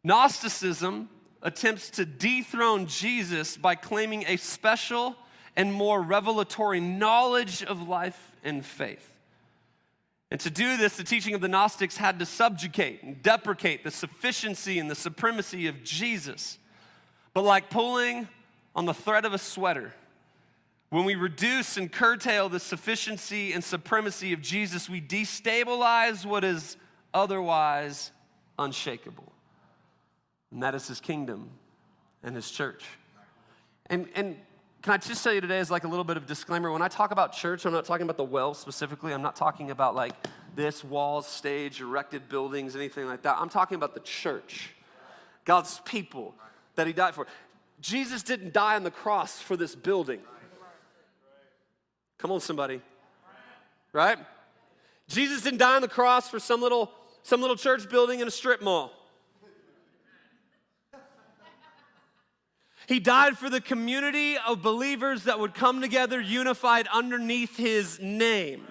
Gnosticism 0.04 1.10
attempts 1.42 1.90
to 1.92 2.06
dethrone 2.06 2.86
Jesus 2.86 3.58
by 3.58 3.76
claiming 3.76 4.24
a 4.28 4.38
special 4.38 5.16
and 5.58 5.74
more 5.74 6.02
revelatory 6.02 6.80
knowledge 6.80 7.64
of 7.64 7.86
life 7.88 8.32
and 8.44 8.64
faith. 8.64 9.18
And 10.30 10.40
to 10.42 10.50
do 10.50 10.78
this, 10.78 10.98
the 10.98 11.04
teaching 11.04 11.34
of 11.34 11.42
the 11.42 11.48
Gnostics 11.48 11.98
had 11.98 12.20
to 12.20 12.26
subjugate 12.26 13.02
and 13.02 13.22
deprecate 13.24 13.84
the 13.84 13.92
sufficiency 13.92 14.78
and 14.78 14.90
the 14.90 14.96
supremacy 14.96 15.68
of 15.68 15.84
Jesus. 15.84 16.60
But 17.34 17.44
like 17.44 17.70
pulling 17.70 18.28
on 18.76 18.86
the 18.86 18.94
thread 18.94 19.26
of 19.26 19.34
a 19.34 19.38
sweater, 19.38 19.94
when 20.90 21.06
we 21.06 21.16
reduce 21.16 21.76
and 21.78 21.92
curtail 21.92 22.50
the 22.50 22.60
sufficiency 22.60 23.52
and 23.54 23.64
supremacy 23.64 24.34
of 24.34 24.42
Jesus, 24.42 24.88
we 24.88 25.02
destabilize 25.02 26.24
what 26.24 26.44
is 26.44 26.78
otherwise 27.14 28.12
unshakable. 28.60 29.32
And 30.52 30.62
that 30.62 30.76
is 30.76 30.88
his 30.88 31.00
kingdom 31.00 31.50
and 32.22 32.36
his 32.36 32.52
church. 32.52 32.84
And, 33.88 34.08
and 34.14 34.38
can 34.88 34.94
I 34.94 34.98
just 35.00 35.22
tell 35.22 35.34
you 35.34 35.42
today, 35.42 35.60
as 35.60 35.70
like 35.70 35.84
a 35.84 35.88
little 35.90 36.06
bit 36.06 36.16
of 36.16 36.26
disclaimer, 36.26 36.72
when 36.72 36.82
I 36.82 36.88
talk 36.88 37.12
about 37.12 37.34
church, 37.34 37.66
I'm 37.66 37.74
not 37.74 37.84
talking 37.84 38.04
about 38.04 38.16
the 38.16 38.24
well 38.24 38.54
specifically. 38.54 39.14
I'm 39.14 39.22
not 39.22 39.36
talking 39.36 39.70
about 39.70 39.96
like 39.96 40.14
this 40.56 40.82
walls, 40.82 41.28
stage, 41.28 41.82
erected 41.82 42.30
buildings, 42.30 42.74
anything 42.74 43.06
like 43.06 43.24
that. 43.24 43.36
I'm 43.38 43.50
talking 43.50 43.76
about 43.76 43.96
the 43.96 44.00
church, 44.00 44.70
God's 45.44 45.82
people 45.84 46.36
that 46.76 46.88
He 46.88 46.94
died 46.94 47.16
for. 47.16 47.28
Jesus 47.82 48.24
didn't 48.24 48.54
die 48.54 48.78
on 48.78 48.86
the 48.86 48.92
cross 48.92 49.42
for 49.42 49.58
this 49.58 49.76
building. 49.76 50.22
Come 52.18 52.32
on, 52.32 52.40
somebody. 52.40 52.80
Right? 53.92 54.18
Jesus 55.10 55.42
didn't 55.42 55.60
die 55.60 55.76
on 55.76 55.82
the 55.82 55.90
cross 55.90 56.30
for 56.30 56.40
some 56.40 56.62
little, 56.62 56.94
some 57.24 57.42
little 57.42 57.58
church 57.58 57.90
building 57.90 58.22
in 58.22 58.28
a 58.30 58.32
strip 58.32 58.62
mall. 58.62 58.94
He 62.88 63.02
died 63.02 63.38
for 63.38 63.50
the 63.50 63.60
community 63.60 64.38
of 64.38 64.62
believers 64.62 65.26
that 65.26 65.40
would 65.40 65.54
come 65.54 65.82
together 65.82 66.22
unified 66.22 66.88
underneath 66.88 67.58
his 67.58 68.00
name. 68.00 68.66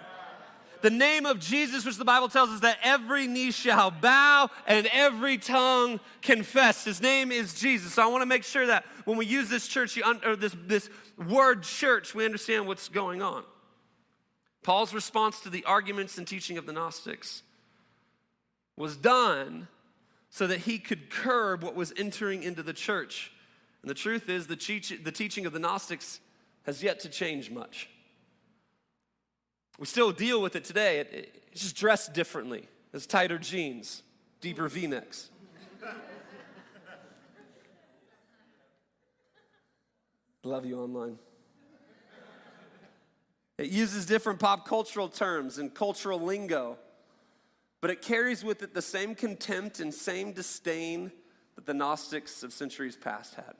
The 0.81 0.89
name 0.89 1.27
of 1.27 1.39
Jesus, 1.39 1.85
which 1.85 1.99
the 1.99 2.05
Bible 2.05 2.29
tells 2.29 2.49
us 2.49 2.61
that 2.61 2.79
every 2.83 3.27
knee 3.27 3.51
shall 3.51 3.91
bow 3.91 4.49
and 4.67 4.89
every 4.91 5.37
tongue 5.37 6.01
confess. 6.23 6.85
His 6.85 7.03
name 7.03 7.31
is 7.31 7.53
Jesus. 7.53 7.93
So 7.93 8.03
I 8.03 8.07
want 8.07 8.23
to 8.23 8.27
make 8.27 8.43
sure 8.43 8.67
that 8.67 8.87
when 9.05 9.19
we 9.19 9.27
use 9.27 9.51
this 9.51 9.69
church, 9.69 9.99
or 10.25 10.35
this, 10.35 10.57
this 10.67 10.89
word 11.29 11.63
church, 11.63 12.15
we 12.15 12.25
understand 12.25 12.67
what's 12.67 12.89
going 12.89 13.21
on. 13.21 13.45
Paul's 14.63 14.95
response 14.95 15.41
to 15.41 15.51
the 15.51 15.65
arguments 15.65 16.17
and 16.17 16.27
teaching 16.27 16.57
of 16.57 16.65
the 16.65 16.73
Gnostics 16.73 17.43
was 18.79 18.97
done 18.97 19.69
so 20.31 20.47
that 20.47 20.61
he 20.61 20.79
could 20.79 21.11
curb 21.11 21.63
what 21.63 21.75
was 21.75 21.93
entering 21.99 22.43
into 22.43 22.63
the 22.63 22.73
church 22.73 23.33
and 23.87 23.91
the 23.93 23.95
truth 23.95 24.29
is, 24.29 24.49
the, 24.49 24.57
teach- 24.57 24.99
the 25.05 25.13
teaching 25.13 25.47
of 25.47 25.53
the 25.53 25.61
Gnostics 25.61 26.19
has 26.65 26.83
yet 26.83 26.99
to 27.01 27.09
change 27.09 27.53
much. 27.53 27.89
We 29.79 29.87
still 29.87 30.11
deal 30.11 30.43
with 30.43 30.57
it 30.57 30.65
today. 30.65 30.99
It, 30.99 31.13
it, 31.13 31.45
it's 31.53 31.63
just 31.63 31.77
dressed 31.77 32.13
differently. 32.13 32.67
It's 32.93 33.07
tighter 33.07 33.39
jeans, 33.39 34.03
deeper 34.41 34.67
v 34.67 34.89
necks. 34.89 35.31
Love 40.43 40.67
you 40.67 40.81
online. 40.81 41.21
It 43.57 43.69
uses 43.69 44.05
different 44.05 44.41
pop 44.41 44.67
cultural 44.67 45.09
terms 45.09 45.59
and 45.59 45.73
cultural 45.73 46.19
lingo, 46.19 46.77
but 47.81 47.93
it 47.93 48.03
carries 48.03 48.43
with 48.43 48.65
it 48.65 48.75
the 48.75 48.83
same 48.83 49.15
contempt 49.15 49.79
and 49.79 49.95
same 49.95 50.33
disdain 50.33 51.13
that 51.55 51.67
the 51.67 51.75
Gnostics 51.75 52.43
of 52.43 52.53
centuries 52.53 52.97
past 52.97 53.37
had. 53.37 53.55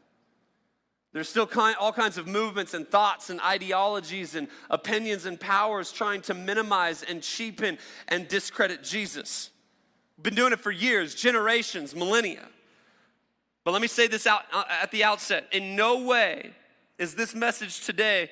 There's 1.17 1.31
still 1.31 1.49
all 1.81 1.95
kinds 1.95 2.19
of 2.19 2.27
movements 2.27 2.75
and 2.75 2.87
thoughts 2.87 3.31
and 3.31 3.41
ideologies 3.41 4.35
and 4.35 4.49
opinions 4.69 5.25
and 5.25 5.41
powers 5.41 5.91
trying 5.91 6.21
to 6.21 6.35
minimize 6.35 7.03
and 7.03 7.23
cheapen 7.23 7.79
and 8.09 8.29
discredit 8.29 8.85
Jesus. 8.85 9.49
Been 10.21 10.35
doing 10.35 10.53
it 10.53 10.61
for 10.61 10.71
years, 10.71 11.15
generations, 11.15 11.95
millennia. 11.95 12.47
But 13.65 13.71
let 13.71 13.81
me 13.81 13.89
say 13.89 14.09
this 14.09 14.27
out 14.27 14.43
uh, 14.53 14.65
at 14.69 14.91
the 14.91 15.05
outset. 15.05 15.47
In 15.53 15.75
no 15.75 16.05
way 16.05 16.51
is 16.99 17.15
this 17.15 17.35
message 17.35 17.87
today 17.87 18.29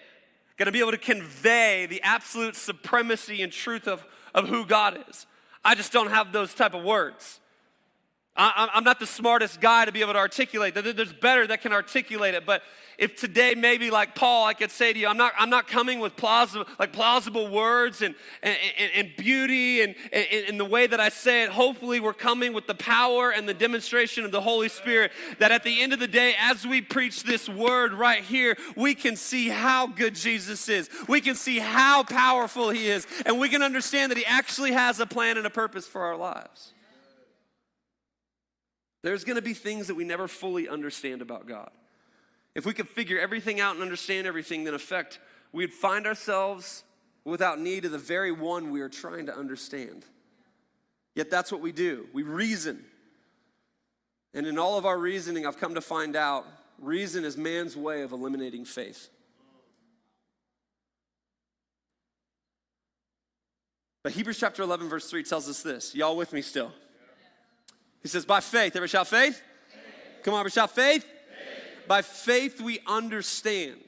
going 0.58 0.66
to 0.66 0.72
be 0.72 0.80
able 0.80 0.90
to 0.90 0.98
convey 0.98 1.86
the 1.86 2.02
absolute 2.02 2.54
supremacy 2.54 3.40
and 3.40 3.50
truth 3.50 3.88
of, 3.88 4.04
of 4.34 4.46
who 4.50 4.66
God 4.66 5.02
is. 5.08 5.24
I 5.64 5.74
just 5.74 5.90
don't 5.90 6.10
have 6.10 6.32
those 6.32 6.52
type 6.52 6.74
of 6.74 6.84
words. 6.84 7.40
I, 8.36 8.68
I'm 8.74 8.82
not 8.82 8.98
the 8.98 9.06
smartest 9.06 9.60
guy 9.60 9.84
to 9.84 9.92
be 9.92 10.00
able 10.00 10.14
to 10.14 10.18
articulate. 10.18 10.74
There's 10.74 11.12
better 11.12 11.46
that 11.46 11.62
can 11.62 11.72
articulate 11.72 12.34
it. 12.34 12.44
But 12.44 12.62
if 12.98 13.14
today 13.16 13.54
maybe 13.54 13.90
like 13.90 14.16
Paul, 14.16 14.44
I 14.44 14.54
could 14.54 14.72
say 14.72 14.92
to 14.92 14.98
you, 14.98 15.06
I'm 15.06 15.16
not, 15.16 15.32
I'm 15.38 15.50
not 15.50 15.68
coming 15.68 16.00
with 16.00 16.16
plausible, 16.16 16.66
like 16.78 16.92
plausible 16.92 17.48
words 17.48 18.02
and, 18.02 18.14
and, 18.42 18.56
and, 18.76 18.90
and 18.94 19.16
beauty 19.16 19.82
and, 19.82 19.94
and, 20.12 20.26
and 20.48 20.60
the 20.60 20.64
way 20.64 20.88
that 20.88 20.98
I 20.98 21.10
say 21.10 21.44
it. 21.44 21.50
Hopefully 21.50 22.00
we're 22.00 22.12
coming 22.12 22.52
with 22.52 22.66
the 22.66 22.74
power 22.74 23.30
and 23.30 23.48
the 23.48 23.54
demonstration 23.54 24.24
of 24.24 24.32
the 24.32 24.40
Holy 24.40 24.68
Spirit 24.68 25.12
that 25.38 25.52
at 25.52 25.62
the 25.62 25.80
end 25.80 25.92
of 25.92 26.00
the 26.00 26.08
day, 26.08 26.34
as 26.38 26.66
we 26.66 26.80
preach 26.80 27.22
this 27.22 27.48
word 27.48 27.92
right 27.92 28.22
here, 28.22 28.56
we 28.76 28.96
can 28.96 29.14
see 29.14 29.48
how 29.48 29.86
good 29.86 30.16
Jesus 30.16 30.68
is. 30.68 30.90
We 31.08 31.20
can 31.20 31.36
see 31.36 31.60
how 31.60 32.02
powerful 32.02 32.70
he 32.70 32.88
is. 32.88 33.06
And 33.26 33.38
we 33.38 33.48
can 33.48 33.62
understand 33.62 34.10
that 34.10 34.18
he 34.18 34.26
actually 34.26 34.72
has 34.72 34.98
a 34.98 35.06
plan 35.06 35.36
and 35.36 35.46
a 35.46 35.50
purpose 35.50 35.86
for 35.86 36.02
our 36.02 36.16
lives. 36.16 36.74
There's 39.04 39.23
going 39.23 39.37
to 39.37 39.42
be 39.42 39.52
things 39.52 39.88
that 39.88 39.96
we 39.96 40.04
never 40.04 40.26
fully 40.26 40.66
understand 40.66 41.20
about 41.20 41.46
God. 41.46 41.70
If 42.54 42.64
we 42.64 42.73
could 42.73 42.88
figure 42.88 43.18
everything 43.20 43.61
out 43.61 43.75
and 43.75 43.82
understand 43.82 44.26
everything, 44.26 44.64
then 44.64 44.73
effect, 44.73 45.18
we'd 45.52 45.75
find 45.75 46.06
ourselves 46.06 46.84
without 47.23 47.61
need 47.61 47.84
of 47.84 47.92
the 47.92 47.99
very 47.99 48.32
one 48.32 48.70
we 48.70 48.80
are 48.80 48.88
trying 48.88 49.26
to 49.26 49.37
understand. 49.37 50.06
Yet 51.14 51.30
that's 51.30 51.52
what 51.52 51.61
we 51.61 51.70
do. 51.70 52.06
We 52.14 52.23
reason. 52.23 52.82
And 54.32 54.46
in 54.46 54.58
all 54.58 54.78
of 54.78 54.87
our 54.87 54.99
reasoning, 54.99 55.46
I've 55.46 55.58
come 55.58 55.75
to 55.75 55.82
find 55.82 56.16
out 56.16 56.46
reason 56.78 57.26
is 57.26 57.37
man's 57.37 57.76
way 57.76 58.00
of 58.00 58.12
eliminating 58.12 58.64
faith. 58.64 59.11
But 64.02 64.12
Hebrews 64.12 64.38
chapter 64.38 64.62
11, 64.62 64.88
verse 64.88 65.11
3 65.11 65.23
tells 65.25 65.46
us 65.46 65.62
this. 65.62 65.94
Y'all 65.94 66.16
with 66.16 66.32
me 66.32 66.40
still? 66.40 66.73
He 68.04 68.08
says, 68.08 68.25
by 68.25 68.38
faith. 68.38 68.76
Ever 68.76 68.87
shout 68.87 69.08
faith? 69.08 69.42
faith. 69.68 69.82
Come 70.23 70.34
on, 70.34 70.40
ever 70.40 70.50
shout 70.50 70.70
faith? 70.70 71.02
faith? 71.02 71.88
By 71.88 72.02
faith 72.02 72.61
we 72.61 72.78
understand. 72.87 73.80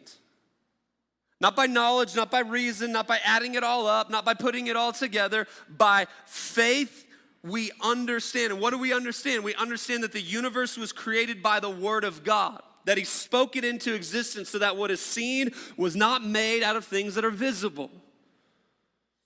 Not 1.40 1.54
by 1.54 1.66
knowledge, 1.66 2.16
not 2.16 2.30
by 2.30 2.40
reason, 2.40 2.90
not 2.90 3.06
by 3.06 3.20
adding 3.22 3.54
it 3.54 3.62
all 3.62 3.86
up, 3.86 4.10
not 4.10 4.24
by 4.24 4.34
putting 4.34 4.66
it 4.66 4.74
all 4.74 4.92
together. 4.92 5.46
By 5.68 6.08
faith 6.24 7.06
we 7.44 7.70
understand. 7.82 8.52
And 8.52 8.60
what 8.60 8.70
do 8.70 8.78
we 8.78 8.92
understand? 8.92 9.44
We 9.44 9.54
understand 9.54 10.02
that 10.02 10.12
the 10.12 10.20
universe 10.20 10.76
was 10.76 10.92
created 10.92 11.42
by 11.42 11.60
the 11.60 11.70
Word 11.70 12.02
of 12.02 12.24
God 12.24 12.62
that 12.86 12.96
he 12.96 13.04
spoke 13.04 13.56
it 13.56 13.64
into 13.64 13.94
existence 13.94 14.48
so 14.48 14.60
that 14.60 14.76
what 14.76 14.90
is 14.90 15.00
seen 15.00 15.50
was 15.76 15.94
not 15.94 16.24
made 16.24 16.62
out 16.62 16.76
of 16.76 16.84
things 16.84 17.16
that 17.16 17.24
are 17.24 17.30
visible. 17.30 17.90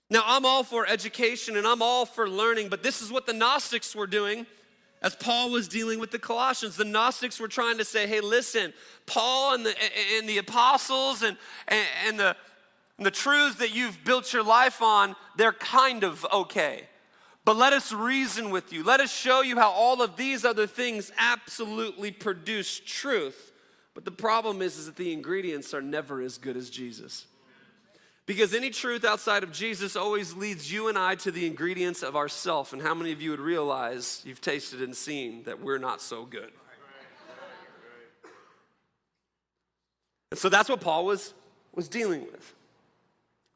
Now, 0.09 0.23
I'm 0.27 0.45
all 0.45 0.65
for 0.65 0.87
education 0.87 1.57
and 1.57 1.67
I'm 1.67 1.83
all 1.83 2.05
for 2.05 2.29
learning, 2.29 2.71
but 2.71 2.83
this 2.83 3.01
is 3.01 3.13
what 3.13 3.27
the 3.27 3.33
Gnostics 3.33 3.95
were 3.95 4.09
doing 4.09 4.47
as 5.03 5.15
Paul 5.15 5.51
was 5.51 5.67
dealing 5.67 5.99
with 5.99 6.11
the 6.11 6.19
Colossians, 6.19 6.77
the 6.77 6.85
Gnostics 6.85 7.41
were 7.41 7.49
trying 7.49 7.79
to 7.79 7.85
say, 7.85 8.07
hey, 8.07 8.21
listen, 8.21 8.73
Paul 9.07 9.55
and 9.55 9.65
the, 9.65 9.75
and 10.19 10.29
the 10.29 10.39
apostles 10.39 11.23
and, 11.23 11.39
and, 11.69 11.87
and 12.07 12.21
the, 12.21 12.37
and 12.99 13.07
the 13.07 13.11
truths 13.11 13.57
that 13.57 13.75
you've 13.75 14.05
built 14.05 14.33
your 14.33 14.43
life 14.43 14.83
on, 14.83 15.17
they're 15.37 15.55
kind 15.55 16.05
of 16.05 16.27
okay. 16.31 16.87
But 17.47 17.57
let 17.57 17.73
us 17.73 17.93
reason 17.93 18.51
with 18.51 18.73
you. 18.75 18.85
Let 18.85 19.01
us 19.01 19.11
show 19.11 19.41
you 19.41 19.57
how 19.57 19.71
all 19.71 20.03
of 20.03 20.17
these 20.17 20.45
other 20.45 20.67
things 20.67 21.11
absolutely 21.17 22.11
produce 22.11 22.81
truth. 22.85 23.53
But 23.95 24.05
the 24.05 24.11
problem 24.11 24.61
is, 24.61 24.77
is 24.77 24.87
that 24.87 24.97
the 24.97 25.15
ingredients 25.15 25.73
are 25.73 25.81
never 25.81 26.21
as 26.21 26.37
good 26.37 26.59
as 26.59 26.69
Jesus. 26.69 27.27
Because 28.31 28.55
any 28.55 28.71
truth 28.71 29.05
outside 29.05 29.43
of 29.43 29.51
Jesus 29.51 29.97
always 29.97 30.35
leads 30.35 30.73
you 30.73 30.87
and 30.87 30.97
I 30.97 31.17
to 31.17 31.33
the 31.33 31.49
ingredients 31.49 32.05
of 32.05 32.15
ourself. 32.15 32.73
And 32.73 32.81
how 32.81 32.95
many 32.95 33.11
of 33.11 33.21
you 33.21 33.33
would 33.33 33.41
realize 33.41 34.23
you've 34.25 34.41
tasted 34.41 34.83
and 34.83 34.95
seen 34.95 35.43
that 35.47 35.61
we're 35.61 35.79
not 35.79 36.01
so 36.01 36.25
good? 36.27 36.53
And 40.31 40.39
so 40.39 40.49
that's 40.49 40.69
what 40.69 40.81
Paul 40.81 41.07
was, 41.07 41.35
was 41.75 41.89
dealing 41.89 42.21
with. 42.21 42.55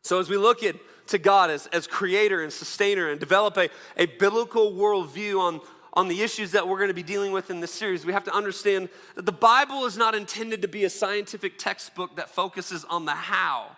So 0.03 0.19
as 0.19 0.29
we 0.29 0.37
look 0.37 0.65
at 0.65 0.75
to 1.07 1.19
God 1.19 1.51
as, 1.51 1.69
as 1.69 1.87
creator 1.87 2.43
and 2.43 2.53
sustainer 2.53 3.11
and 3.11 3.21
develop 3.21 3.57
a, 3.57 3.69
a 3.97 4.07
biblical 4.07 4.73
worldview 4.73 5.39
on, 5.39 5.61
on 5.93 6.09
the 6.09 6.21
issues 6.21 6.51
that 6.51 6.67
we're 6.67 6.79
going 6.79 6.89
to 6.89 6.95
be 6.95 7.05
dealing 7.05 7.31
with 7.31 7.49
in 7.49 7.61
this 7.61 7.71
series, 7.71 8.05
we 8.05 8.13
have 8.13 8.25
to 8.25 8.35
understand 8.35 8.89
that 9.15 9.25
the 9.25 9.31
Bible 9.31 9.85
is 9.85 9.97
not 9.97 10.17
intended 10.17 10.63
to 10.63 10.69
be 10.69 10.83
a 10.83 10.91
scientific 10.91 11.59
textbook 11.59 12.17
that 12.17 12.29
focuses 12.29 12.85
on 12.87 13.05
the 13.05 13.13
how 13.13 13.69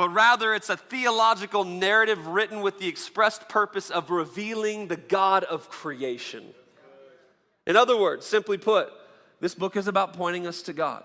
but 0.00 0.14
rather 0.14 0.54
it's 0.54 0.70
a 0.70 0.78
theological 0.78 1.62
narrative 1.62 2.26
written 2.26 2.62
with 2.62 2.78
the 2.78 2.88
expressed 2.88 3.50
purpose 3.50 3.90
of 3.90 4.08
revealing 4.08 4.86
the 4.86 4.96
God 4.96 5.44
of 5.44 5.68
creation. 5.68 6.42
In 7.66 7.76
other 7.76 7.94
words, 7.94 8.24
simply 8.24 8.56
put, 8.56 8.90
this 9.40 9.54
book 9.54 9.76
is 9.76 9.88
about 9.88 10.14
pointing 10.14 10.46
us 10.46 10.62
to 10.62 10.72
God. 10.72 11.04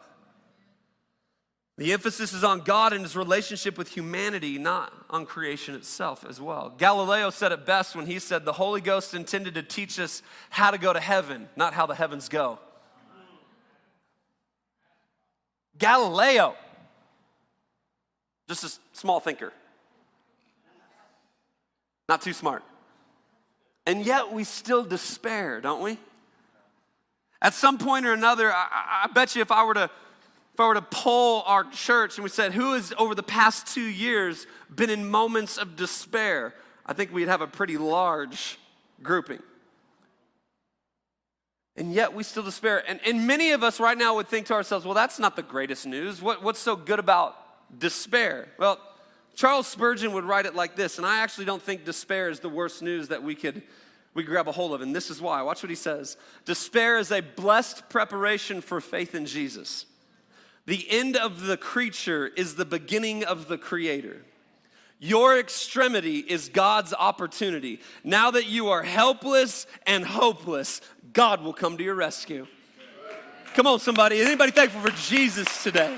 The 1.78 1.92
emphasis 1.92 2.32
is 2.32 2.46
on 2.46 2.62
God 2.62 2.94
and 2.94 3.02
his 3.02 3.18
relationship 3.18 3.78
with 3.78 3.90
humanity, 3.90 4.58
not 4.58 4.94
on 5.10 5.25
creation 5.25 5.75
itself 5.75 6.24
as 6.25 6.40
well. 6.40 6.74
Galileo 6.78 7.32
said 7.32 7.52
it 7.52 7.66
best 7.66 7.98
when 7.98 8.06
he 8.06 8.18
said, 8.18 8.46
The 8.46 8.54
Holy 8.54 8.80
Ghost 8.80 9.14
intended 9.14 9.56
to 9.56 9.62
teach 9.62 10.00
us 10.00 10.22
how 10.50 10.72
to 10.72 10.78
go 10.78 10.94
to 10.94 11.02
heaven, 11.02 11.50
not 11.58 11.74
how 11.74 11.86
the 11.86 11.96
heavens 11.96 12.30
go. 12.30 12.60
Galileo 15.78 16.56
just 18.48 18.64
a 18.64 18.98
small 18.98 19.20
thinker. 19.20 19.52
Not 22.08 22.22
too 22.22 22.34
smart. 22.34 22.64
And 23.86 24.06
yet 24.06 24.32
we 24.32 24.44
still 24.44 24.84
despair, 24.84 25.62
don't 25.62 25.82
we? 25.82 25.98
At 27.42 27.54
some 27.54 27.78
point 27.78 28.06
or 28.06 28.14
another, 28.14 28.52
I, 28.52 29.04
I, 29.04 29.08
bet 29.14 29.36
you 29.36 29.42
if 29.42 29.52
I 29.52 29.64
were 29.64 29.75
to 29.75 29.90
if 30.54 30.60
I 30.60 30.68
were 30.68 30.75
to 30.75 30.82
poll 30.82 31.44
our 31.46 31.66
church 31.66 32.16
and 32.16 32.24
we 32.24 32.30
said, 32.30 32.54
who 32.54 32.74
has 32.74 32.94
over 32.98 33.14
the 33.14 33.22
past 33.22 33.68
two 33.68 33.84
years 33.84 34.48
been 34.74 34.90
in 34.90 35.06
moments 35.06 35.58
of 35.58 35.75
despair, 35.75 36.54
I 36.86 36.94
think 36.94 37.12
we'd 37.12 37.28
have 37.28 37.42
a 37.42 37.48
pretty 37.48 37.78
large 37.78 38.58
grouping. 39.04 39.44
And 41.75 41.94
yet 41.94 42.14
we 42.14 42.24
still 42.24 42.44
despair. 42.44 42.84
And, 42.88 43.02
and 43.06 43.28
many 43.28 43.52
of 43.52 43.64
us 43.64 43.82
right 43.82 43.98
now 43.98 44.16
would 44.16 44.30
think 44.30 44.48
to 44.48 44.54
ourselves, 44.54 44.86
well, 44.86 44.94
that's 44.94 45.20
not 45.20 45.36
the 45.36 45.44
greatest 45.44 45.86
news. 45.86 46.22
What, 46.22 46.42
what's 46.42 46.60
so 46.60 46.78
good 46.78 47.00
about 47.00 47.38
despair. 47.77 48.48
Well, 48.57 48.79
Charles 49.36 49.67
Spurgeon 49.67 50.13
would 50.13 50.24
write 50.24 50.45
it 50.45 50.55
like 50.55 50.75
this, 50.75 50.98
and 50.98 51.05
I 51.05 51.19
actually 51.19 51.45
don't 51.45 51.62
think 51.62 51.84
despair 51.84 52.29
is 52.29 52.39
the 52.39 52.50
worst 52.50 52.81
news 52.81 53.10
that 53.10 53.22
we 53.22 53.36
could 53.36 53.63
we 54.15 54.24
grab 54.24 54.48
a 54.48 54.51
hold 54.53 54.74
of, 54.74 54.81
and 54.81 54.95
this 54.95 55.12
is 55.12 55.22
why. 55.22 55.41
Watch 55.41 55.62
what 55.62 55.69
he 55.69 55.75
says. 55.75 56.15
Despair 56.45 56.98
is 56.98 57.12
a 57.12 57.19
blessed 57.19 57.89
preparation 57.89 58.62
for 58.62 58.79
faith 58.79 59.13
in 59.13 59.25
Jesus. 59.25 59.86
The 60.65 60.89
end 60.89 61.17
of 61.17 61.41
the 61.41 61.57
creature 61.57 62.27
is 62.27 62.55
the 62.55 62.65
beginning 62.65 63.25
of 63.25 63.50
the 63.50 63.57
creator. 63.57 64.25
Your 65.00 65.38
extremity 65.38 66.19
is 66.19 66.48
God's 66.48 66.93
opportunity. 66.93 67.81
Now 68.05 68.31
that 68.31 68.48
you 68.48 68.69
are 68.69 68.84
helpless 68.84 69.67
and 69.86 70.05
hopeless, 70.05 70.79
God 71.12 71.43
will 71.43 71.53
come 71.53 71.77
to 71.77 71.84
your 71.84 71.95
rescue. 71.95 72.48
Come 73.53 73.67
on, 73.67 73.79
somebody. 73.79 74.22
Anybody 74.22 74.51
thankful 74.51 74.79
for 74.79 74.91
Jesus 74.91 75.62
today? 75.62 75.98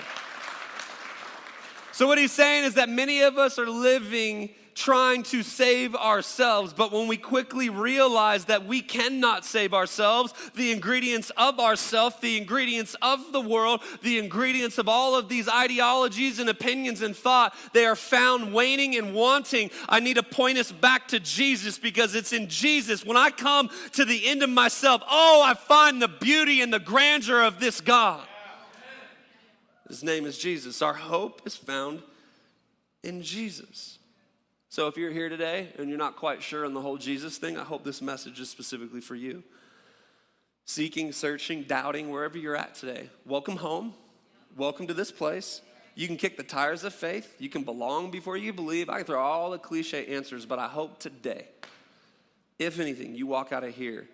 So, 1.97 2.05
what 2.05 2.19
he's 2.19 2.31
saying 2.31 2.65
is 2.65 2.75
that 2.75 2.89
many 2.89 3.21
of 3.21 3.39
us 3.39 3.57
are 3.57 3.67
living 3.67 4.51
trying 4.75 5.23
to 5.23 5.41
save 5.41 5.95
ourselves, 5.95 6.71
but 6.71 6.91
when 6.91 7.07
we 7.07 7.17
quickly 7.17 7.71
realize 7.71 8.45
that 8.45 8.67
we 8.67 8.83
cannot 8.83 9.43
save 9.43 9.73
ourselves, 9.73 10.31
the 10.53 10.71
ingredients 10.71 11.31
of 11.37 11.59
ourself, 11.59 12.21
the 12.21 12.37
ingredients 12.37 12.95
of 13.01 13.31
the 13.31 13.41
world, 13.41 13.81
the 14.03 14.19
ingredients 14.19 14.77
of 14.77 14.87
all 14.87 15.15
of 15.15 15.27
these 15.27 15.49
ideologies 15.49 16.37
and 16.37 16.51
opinions 16.51 17.01
and 17.01 17.15
thought, 17.15 17.55
they 17.73 17.87
are 17.87 17.95
found 17.95 18.53
waning 18.53 18.95
and 18.95 19.15
wanting. 19.15 19.71
I 19.89 19.99
need 19.99 20.17
to 20.17 20.23
point 20.23 20.59
us 20.59 20.71
back 20.71 21.07
to 21.07 21.19
Jesus 21.19 21.79
because 21.79 22.13
it's 22.13 22.31
in 22.31 22.47
Jesus. 22.47 23.03
When 23.03 23.17
I 23.17 23.31
come 23.31 23.71
to 23.93 24.05
the 24.05 24.27
end 24.27 24.43
of 24.43 24.51
myself, 24.51 25.01
oh, 25.09 25.43
I 25.43 25.55
find 25.55 25.99
the 25.99 26.07
beauty 26.07 26.61
and 26.61 26.71
the 26.71 26.77
grandeur 26.77 27.41
of 27.41 27.59
this 27.59 27.81
God. 27.81 28.21
His 29.87 30.03
name 30.03 30.25
is 30.25 30.37
Jesus. 30.37 30.81
Our 30.81 30.93
hope 30.93 31.41
is 31.45 31.55
found 31.55 32.01
in 33.03 33.21
Jesus. 33.21 33.99
So 34.69 34.87
if 34.87 34.97
you're 34.97 35.11
here 35.11 35.29
today 35.29 35.69
and 35.77 35.87
you're 35.87 35.97
not 35.97 36.17
quite 36.17 36.43
sure 36.43 36.65
on 36.65 36.73
the 36.73 36.81
whole 36.81 36.97
Jesus 36.97 37.37
thing, 37.37 37.57
I 37.57 37.63
hope 37.63 37.83
this 37.85 38.01
message 38.01 38.39
is 38.39 38.49
specifically 38.49 38.99
for 38.99 39.15
you. 39.15 39.43
Seeking, 40.65 41.13
searching, 41.13 41.63
doubting, 41.63 42.09
wherever 42.09 42.37
you're 42.37 42.57
at 42.57 42.75
today, 42.75 43.09
welcome 43.25 43.55
home. 43.55 43.93
Welcome 44.57 44.87
to 44.87 44.93
this 44.93 45.11
place. 45.11 45.61
You 45.95 46.07
can 46.07 46.17
kick 46.17 46.35
the 46.35 46.43
tires 46.43 46.83
of 46.83 46.93
faith. 46.93 47.37
You 47.39 47.47
can 47.47 47.63
belong 47.63 48.11
before 48.11 48.35
you 48.35 48.51
believe. 48.51 48.89
I 48.89 48.97
can 48.97 49.05
throw 49.05 49.21
all 49.21 49.51
the 49.51 49.57
cliche 49.57 50.05
answers, 50.07 50.45
but 50.45 50.59
I 50.59 50.67
hope 50.67 50.99
today, 50.99 51.47
if 52.59 52.79
anything, 52.79 53.15
you 53.15 53.25
walk 53.25 53.53
out 53.53 53.63
of 53.63 53.73
here 53.73 54.09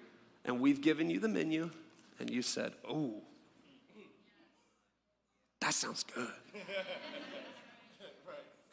and 0.45 0.59
we've 0.59 0.81
given 0.81 1.09
you 1.09 1.19
the 1.19 1.27
menu 1.27 1.71
and 2.19 2.29
you 2.29 2.43
said, 2.43 2.73
Oh, 2.87 3.15
that 5.63 5.73
sounds 5.73 6.03
good. 6.03 6.27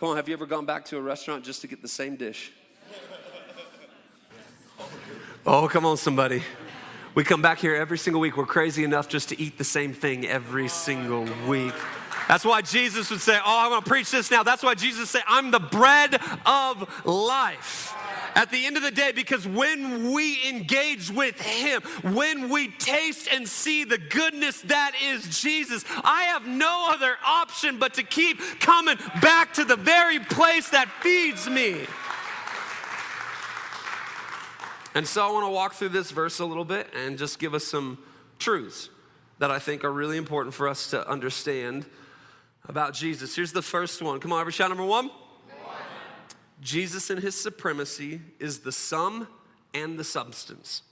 Come 0.01 0.09
on, 0.09 0.17
have 0.17 0.29
you 0.29 0.35
ever 0.35 0.47
gone 0.47 0.67
back 0.67 0.85
to 0.87 0.97
a 0.97 1.01
restaurant 1.01 1.45
just 1.45 1.61
to 1.61 1.69
get 1.69 1.83
the 1.83 1.89
same 1.89 2.17
dish? 2.17 2.51
Oh, 5.47 5.69
come 5.69 5.87
on, 5.87 5.97
somebody. 5.97 6.43
We 7.15 7.23
come 7.23 7.43
back 7.43 7.59
here 7.59 7.77
every 7.77 7.97
single 7.97 8.21
week. 8.21 8.37
We're 8.37 8.45
crazy 8.45 8.83
enough 8.83 9.09
just 9.09 9.29
to 9.29 9.41
eat 9.41 9.57
the 9.57 9.65
same 9.65 9.93
thing 9.93 10.27
every 10.27 10.67
single 10.67 11.29
week. 11.47 11.75
That's 12.27 12.45
why 12.45 12.63
Jesus 12.63 13.09
would 13.11 13.21
say, 13.21 13.39
Oh, 13.39 13.43
I 13.45 13.69
want 13.69 13.85
to 13.85 13.89
preach 13.89 14.11
this 14.11 14.31
now. 14.31 14.43
That's 14.43 14.63
why 14.63 14.75
Jesus 14.75 15.11
said, 15.11 15.23
I'm 15.29 15.51
the 15.51 15.61
bread 15.61 16.21
of 16.45 17.07
life 17.07 17.95
at 18.35 18.51
the 18.51 18.67
end 18.67 18.77
of 18.77 18.83
the 18.83 18.91
day 18.91 19.13
because 19.13 19.47
when 19.47 20.13
we 20.13 20.49
engage 20.49 21.11
with 21.11 21.41
Him, 21.41 21.83
when 22.15 22.49
we 22.49 22.69
taste 22.69 23.29
and 23.33 23.49
see 23.49 23.85
the 23.85 23.99
goodness 23.99 24.61
that 24.63 24.93
is 25.03 25.41
Jesus, 25.41 25.85
I 26.05 26.25
have 26.25 26.47
no 26.47 26.89
other 26.91 27.17
option 27.25 27.79
but 27.79 27.95
to 27.95 28.03
keep 28.03 28.39
coming 28.61 28.97
back 29.21 29.55
to 29.55 29.65
the 29.65 29.77
very 29.77 30.19
place 30.19 30.69
that 30.71 30.89
feeds 31.01 31.49
me. 31.49 31.87
And 34.95 35.07
so 35.07 35.27
I 35.27 35.31
want 35.31 35.47
to 35.47 35.51
walk 35.51 35.75
through 35.75 35.91
this 35.91 36.11
verse 36.11 36.41
a 36.41 36.45
little 36.45 36.65
bit 36.65 36.89
and 36.95 37.17
just 37.17 37.39
give 37.39 37.55
us 37.55 37.65
some 37.65 37.99
truths 38.39 38.89
that 39.39 39.51
I 39.51 39.59
think 39.59 39.85
are 39.85 39.93
really 39.93 40.17
important 40.17 40.55
for 40.55 40.69
us 40.69 40.91
to 40.91 41.09
understand 41.09 41.87
about 42.69 42.93
Jesus. 42.95 43.35
Here's 43.35 43.53
the 43.53 43.63
first 43.63 44.03
one. 44.03 44.21
Come 44.21 44.33
on, 44.33 44.41
every 44.41 44.53
shout 44.53 44.69
number 44.69 44.85
one. 44.85 45.11
Jesus 46.61 47.11
and 47.11 47.21
his 47.21 47.35
supremacy 47.35 48.21
is 48.39 48.61
the 48.61 48.73
sum 48.73 49.27
and 49.73 49.99
the 49.99 50.05
substance. 50.05 50.83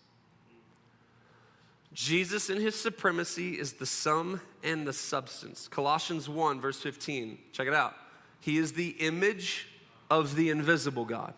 Jesus 1.93 2.49
and 2.49 2.61
his 2.61 2.75
supremacy 2.75 3.59
is 3.59 3.75
the 3.75 3.87
sum 3.87 4.41
and 4.63 4.87
the 4.87 4.93
substance. 4.93 5.69
Colossians 5.69 6.29
1, 6.29 6.61
verse 6.61 6.81
15. 6.81 7.39
Check 7.53 7.67
it 7.67 7.75
out. 7.75 7.95
He 8.41 8.57
is 8.57 8.73
the 8.73 8.91
image 9.01 9.67
of 10.11 10.37
the 10.37 10.51
invisible 10.51 11.05
God, 11.05 11.35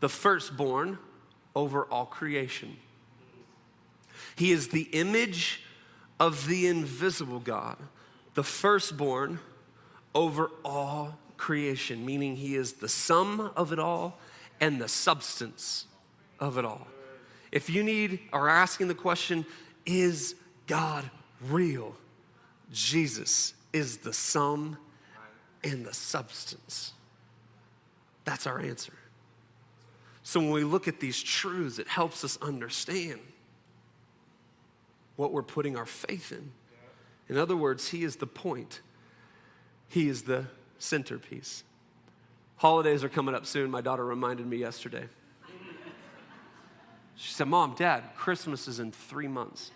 the 0.00 0.08
firstborn 0.08 0.98
over 1.54 1.84
all 1.84 2.06
creation. 2.06 2.76
He 4.36 4.52
is 4.52 4.68
the 4.68 4.88
image 4.92 5.62
of 6.18 6.46
the 6.46 6.66
invisible 6.66 7.40
God, 7.40 7.76
the 8.34 8.44
firstborn 8.44 9.40
over 10.14 10.50
all 10.64 11.18
creation, 11.40 12.04
meaning 12.04 12.36
he 12.36 12.54
is 12.54 12.74
the 12.74 12.88
sum 12.88 13.50
of 13.56 13.72
it 13.72 13.78
all 13.78 14.18
and 14.60 14.78
the 14.78 14.88
substance 14.88 15.86
of 16.38 16.58
it 16.58 16.66
all. 16.66 16.86
If 17.50 17.70
you 17.70 17.82
need 17.82 18.20
or 18.30 18.42
are 18.42 18.48
asking 18.50 18.88
the 18.88 18.94
question, 18.94 19.46
is 19.86 20.36
God 20.66 21.10
real? 21.48 21.96
Jesus 22.70 23.54
is 23.72 23.96
the 23.96 24.12
sum 24.12 24.76
and 25.64 25.84
the 25.84 25.94
substance. 25.94 26.92
That's 28.24 28.46
our 28.46 28.60
answer. 28.60 28.92
So 30.22 30.40
when 30.40 30.50
we 30.50 30.62
look 30.62 30.86
at 30.86 31.00
these 31.00 31.20
truths, 31.22 31.78
it 31.78 31.88
helps 31.88 32.22
us 32.22 32.38
understand 32.42 33.18
what 35.16 35.32
we're 35.32 35.42
putting 35.42 35.74
our 35.76 35.86
faith 35.86 36.32
in. 36.32 36.52
In 37.30 37.38
other 37.38 37.56
words, 37.56 37.88
He 37.88 38.04
is 38.04 38.16
the 38.16 38.26
point, 38.26 38.80
He 39.88 40.06
is 40.06 40.24
the 40.24 40.44
centerpiece. 40.80 41.62
Holidays 42.56 43.04
are 43.04 43.08
coming 43.08 43.34
up 43.34 43.46
soon. 43.46 43.70
My 43.70 43.80
daughter 43.80 44.04
reminded 44.04 44.46
me 44.46 44.56
yesterday. 44.56 45.04
She 47.14 47.32
said, 47.32 47.48
Mom, 47.48 47.74
Dad, 47.76 48.02
Christmas 48.16 48.66
is 48.66 48.80
in 48.80 48.92
three 48.92 49.28
months. 49.28 49.70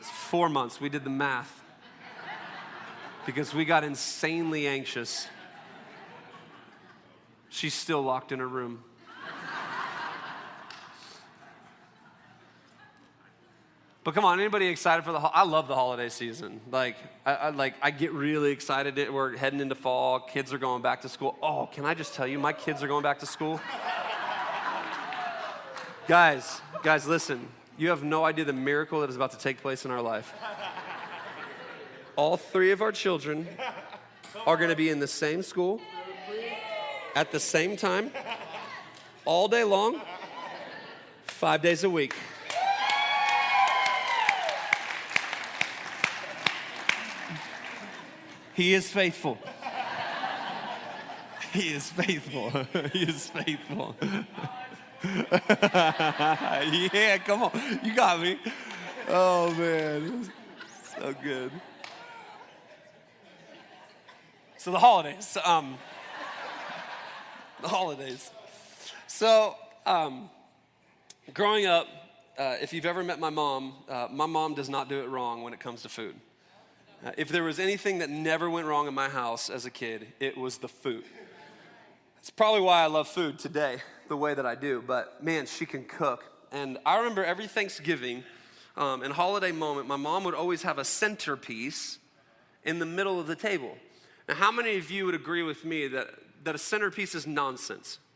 It's 0.00 0.10
four 0.10 0.48
months. 0.48 0.80
We 0.80 0.88
did 0.88 1.04
the 1.04 1.10
math 1.10 1.62
because 3.24 3.54
we 3.54 3.64
got 3.64 3.84
insanely 3.84 4.66
anxious. 4.66 5.28
She's 7.48 7.74
still 7.74 8.02
locked 8.02 8.32
in 8.32 8.40
her 8.40 8.48
room. 8.48 8.82
But 14.08 14.14
come 14.14 14.24
on, 14.24 14.40
anybody 14.40 14.68
excited 14.68 15.04
for 15.04 15.12
the? 15.12 15.20
Ho- 15.20 15.30
I 15.34 15.42
love 15.44 15.68
the 15.68 15.74
holiday 15.74 16.08
season. 16.08 16.62
Like, 16.70 16.96
I, 17.26 17.34
I, 17.34 17.50
like 17.50 17.74
I 17.82 17.90
get 17.90 18.10
really 18.14 18.52
excited. 18.52 19.12
We're 19.12 19.36
heading 19.36 19.60
into 19.60 19.74
fall. 19.74 20.18
Kids 20.18 20.50
are 20.50 20.56
going 20.56 20.80
back 20.80 21.02
to 21.02 21.10
school. 21.10 21.36
Oh, 21.42 21.68
can 21.70 21.84
I 21.84 21.92
just 21.92 22.14
tell 22.14 22.26
you, 22.26 22.38
my 22.38 22.54
kids 22.54 22.82
are 22.82 22.88
going 22.88 23.02
back 23.02 23.18
to 23.18 23.26
school. 23.26 23.60
guys, 26.08 26.62
guys, 26.82 27.06
listen. 27.06 27.48
You 27.76 27.90
have 27.90 28.02
no 28.02 28.24
idea 28.24 28.46
the 28.46 28.54
miracle 28.54 29.02
that 29.02 29.10
is 29.10 29.16
about 29.16 29.32
to 29.32 29.38
take 29.38 29.60
place 29.60 29.84
in 29.84 29.90
our 29.90 30.00
life. 30.00 30.32
All 32.16 32.38
three 32.38 32.70
of 32.70 32.80
our 32.80 32.92
children 32.92 33.46
are 34.46 34.56
going 34.56 34.70
to 34.70 34.76
be 34.76 34.88
in 34.88 35.00
the 35.00 35.06
same 35.06 35.42
school 35.42 35.82
at 37.14 37.30
the 37.30 37.40
same 37.40 37.76
time, 37.76 38.10
all 39.26 39.48
day 39.48 39.64
long, 39.64 40.00
five 41.26 41.60
days 41.60 41.84
a 41.84 41.90
week. 41.90 42.14
He 48.58 48.74
is 48.74 48.90
faithful. 48.90 49.38
He 51.52 51.72
is 51.72 51.88
faithful. 51.90 52.50
he 52.92 53.04
is 53.04 53.30
faithful. 53.30 53.96
yeah, 56.92 57.18
come 57.18 57.44
on. 57.44 57.80
You 57.82 57.94
got 57.94 58.20
me. 58.20 58.38
Oh, 59.08 59.50
man. 59.54 60.30
So 60.98 61.14
good. 61.22 61.50
So, 64.58 64.72
the 64.72 64.78
holidays. 64.78 65.38
Um, 65.42 65.78
the 67.62 67.68
holidays. 67.68 68.30
So, 69.06 69.56
um, 69.86 70.28
growing 71.32 71.64
up, 71.64 71.86
uh, 72.36 72.56
if 72.60 72.74
you've 72.74 72.86
ever 72.86 73.02
met 73.02 73.18
my 73.18 73.30
mom, 73.30 73.72
uh, 73.88 74.08
my 74.10 74.26
mom 74.26 74.52
does 74.54 74.68
not 74.68 74.90
do 74.90 75.00
it 75.00 75.08
wrong 75.08 75.42
when 75.44 75.54
it 75.54 75.60
comes 75.60 75.80
to 75.82 75.88
food. 75.88 76.14
Uh, 77.04 77.12
if 77.16 77.28
there 77.28 77.44
was 77.44 77.60
anything 77.60 77.98
that 77.98 78.10
never 78.10 78.50
went 78.50 78.66
wrong 78.66 78.88
in 78.88 78.94
my 78.94 79.08
house 79.08 79.50
as 79.50 79.64
a 79.64 79.70
kid, 79.70 80.08
it 80.18 80.36
was 80.36 80.58
the 80.58 80.68
food. 80.68 81.04
It's 82.18 82.30
probably 82.30 82.60
why 82.60 82.82
I 82.82 82.86
love 82.86 83.06
food 83.06 83.38
today 83.38 83.78
the 84.08 84.16
way 84.16 84.34
that 84.34 84.44
I 84.44 84.56
do, 84.56 84.82
but 84.84 85.22
man, 85.22 85.46
she 85.46 85.64
can 85.64 85.84
cook. 85.84 86.24
And 86.50 86.78
I 86.84 86.98
remember 86.98 87.24
every 87.24 87.46
Thanksgiving 87.46 88.24
um, 88.76 89.02
and 89.02 89.12
holiday 89.12 89.52
moment, 89.52 89.86
my 89.86 89.96
mom 89.96 90.24
would 90.24 90.34
always 90.34 90.62
have 90.62 90.78
a 90.78 90.84
centerpiece 90.84 91.98
in 92.64 92.80
the 92.80 92.86
middle 92.86 93.20
of 93.20 93.28
the 93.28 93.36
table. 93.36 93.76
Now, 94.28 94.34
how 94.34 94.50
many 94.50 94.76
of 94.76 94.90
you 94.90 95.06
would 95.06 95.14
agree 95.14 95.42
with 95.42 95.64
me 95.64 95.86
that, 95.88 96.08
that 96.42 96.56
a 96.56 96.58
centerpiece 96.58 97.14
is 97.14 97.26
nonsense? 97.26 97.98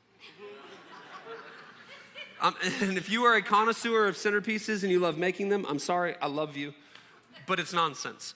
Um, 2.41 2.57
and 2.81 2.99
if 2.99 3.09
you 3.09 3.23
are 3.23 3.37
a 3.37 3.43
connoisseur 3.43 4.09
of 4.09 4.17
centerpieces 4.17 4.83
and 4.83 4.91
you 4.91 4.99
love 4.99 5.17
making 5.17 5.49
them, 5.49 5.65
I'm 5.69 5.79
sorry, 5.79 6.17
I 6.21 6.27
love 6.27 6.57
you, 6.57 6.75
but 7.47 7.61
it's 7.61 7.73
nonsense. 7.73 8.35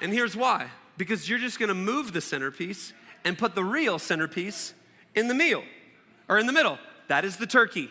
And 0.00 0.12
here's 0.12 0.36
why 0.36 0.70
because 0.96 1.28
you're 1.28 1.38
just 1.38 1.58
gonna 1.58 1.74
move 1.74 2.12
the 2.12 2.20
centerpiece 2.20 2.92
and 3.24 3.38
put 3.38 3.54
the 3.54 3.64
real 3.64 3.98
centerpiece 3.98 4.74
in 5.14 5.28
the 5.28 5.34
meal 5.34 5.62
or 6.28 6.38
in 6.38 6.46
the 6.46 6.52
middle. 6.52 6.78
That 7.08 7.24
is 7.24 7.38
the 7.38 7.46
turkey. 7.46 7.90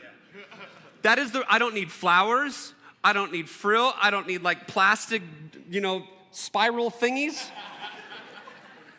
That 1.02 1.18
is 1.18 1.32
the, 1.32 1.44
I 1.50 1.60
don't 1.60 1.74
need 1.74 1.92
flowers. 1.92 2.74
I 3.04 3.14
don't 3.14 3.32
need 3.32 3.50
frill. 3.50 3.94
I 4.00 4.12
don't 4.12 4.28
need 4.28 4.44
like 4.44 4.68
plastic, 4.68 5.22
you 5.70 5.82
know, 5.82 6.04
spiral 6.32 6.92
thingies 6.92 7.50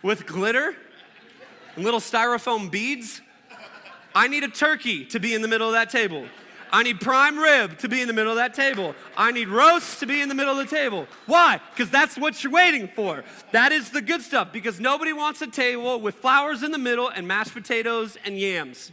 with 0.02 0.26
glitter 0.26 0.74
and 1.76 1.84
little 1.84 2.00
styrofoam 2.00 2.70
beads. 2.70 3.20
I 4.14 4.26
need 4.28 4.42
a 4.42 4.48
turkey 4.48 5.04
to 5.06 5.20
be 5.20 5.34
in 5.34 5.42
the 5.42 5.48
middle 5.48 5.68
of 5.68 5.74
that 5.74 5.90
table. 5.90 6.26
I 6.72 6.82
need 6.82 7.00
prime 7.00 7.38
rib 7.38 7.78
to 7.78 7.88
be 7.88 8.00
in 8.00 8.06
the 8.06 8.14
middle 8.14 8.30
of 8.30 8.36
that 8.36 8.54
table. 8.54 8.94
I 9.16 9.32
need 9.32 9.48
roast 9.48 10.00
to 10.00 10.06
be 10.06 10.20
in 10.20 10.28
the 10.28 10.34
middle 10.34 10.58
of 10.58 10.68
the 10.68 10.76
table. 10.76 11.06
Why? 11.26 11.60
Because 11.72 11.90
that's 11.90 12.16
what 12.16 12.42
you're 12.42 12.52
waiting 12.52 12.88
for. 12.88 13.24
That 13.52 13.72
is 13.72 13.90
the 13.90 14.00
good 14.00 14.22
stuff 14.22 14.52
because 14.52 14.78
nobody 14.78 15.12
wants 15.12 15.42
a 15.42 15.46
table 15.46 16.00
with 16.00 16.16
flowers 16.16 16.62
in 16.62 16.70
the 16.70 16.78
middle 16.78 17.08
and 17.08 17.26
mashed 17.26 17.54
potatoes 17.54 18.16
and 18.24 18.38
yams. 18.38 18.92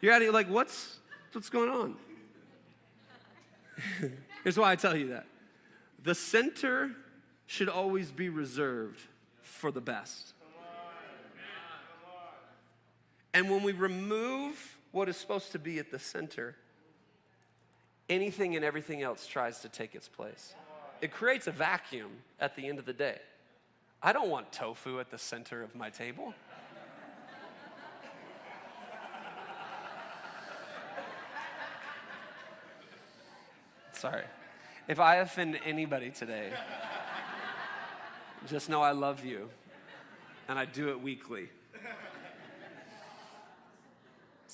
You're 0.00 0.12
out 0.12 0.22
here 0.22 0.32
like, 0.32 0.48
what's, 0.48 0.98
what's 1.32 1.50
going 1.50 1.70
on? 1.70 1.96
Here's 4.44 4.58
why 4.58 4.72
I 4.72 4.76
tell 4.76 4.96
you 4.96 5.08
that. 5.08 5.26
The 6.02 6.14
center 6.14 6.92
should 7.46 7.68
always 7.68 8.10
be 8.10 8.28
reserved 8.28 9.00
for 9.42 9.70
the 9.70 9.80
best. 9.80 10.34
And 13.34 13.50
when 13.50 13.62
we 13.62 13.72
remove 13.72 14.77
what 14.92 15.08
is 15.08 15.16
supposed 15.16 15.52
to 15.52 15.58
be 15.58 15.78
at 15.78 15.90
the 15.90 15.98
center, 15.98 16.56
anything 18.08 18.56
and 18.56 18.64
everything 18.64 19.02
else 19.02 19.26
tries 19.26 19.60
to 19.60 19.68
take 19.68 19.94
its 19.94 20.08
place. 20.08 20.54
It 21.00 21.12
creates 21.12 21.46
a 21.46 21.52
vacuum 21.52 22.10
at 22.40 22.56
the 22.56 22.66
end 22.66 22.78
of 22.78 22.86
the 22.86 22.92
day. 22.92 23.18
I 24.02 24.12
don't 24.12 24.30
want 24.30 24.52
tofu 24.52 25.00
at 25.00 25.10
the 25.10 25.18
center 25.18 25.62
of 25.62 25.74
my 25.74 25.90
table. 25.90 26.32
Sorry. 33.92 34.24
If 34.86 35.00
I 35.00 35.16
offend 35.16 35.58
anybody 35.64 36.10
today, 36.10 36.52
just 38.46 38.68
know 38.68 38.80
I 38.80 38.92
love 38.92 39.24
you 39.24 39.48
and 40.48 40.58
I 40.58 40.64
do 40.64 40.88
it 40.88 41.00
weekly. 41.00 41.50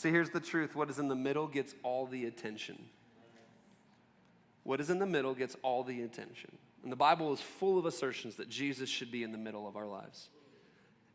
See, 0.04 0.10
here's 0.10 0.28
the 0.28 0.38
truth 0.38 0.76
what 0.76 0.90
is 0.90 0.98
in 0.98 1.08
the 1.08 1.16
middle 1.16 1.46
gets 1.46 1.74
all 1.82 2.04
the 2.04 2.26
attention. 2.26 2.78
What 4.62 4.78
is 4.78 4.90
in 4.90 4.98
the 4.98 5.06
middle 5.06 5.34
gets 5.34 5.56
all 5.62 5.82
the 5.82 6.02
attention. 6.02 6.58
And 6.82 6.92
the 6.92 6.96
Bible 6.96 7.32
is 7.32 7.40
full 7.40 7.78
of 7.78 7.86
assertions 7.86 8.34
that 8.34 8.50
Jesus 8.50 8.90
should 8.90 9.10
be 9.10 9.22
in 9.22 9.32
the 9.32 9.38
middle 9.38 9.66
of 9.66 9.78
our 9.78 9.86
lives 9.86 10.28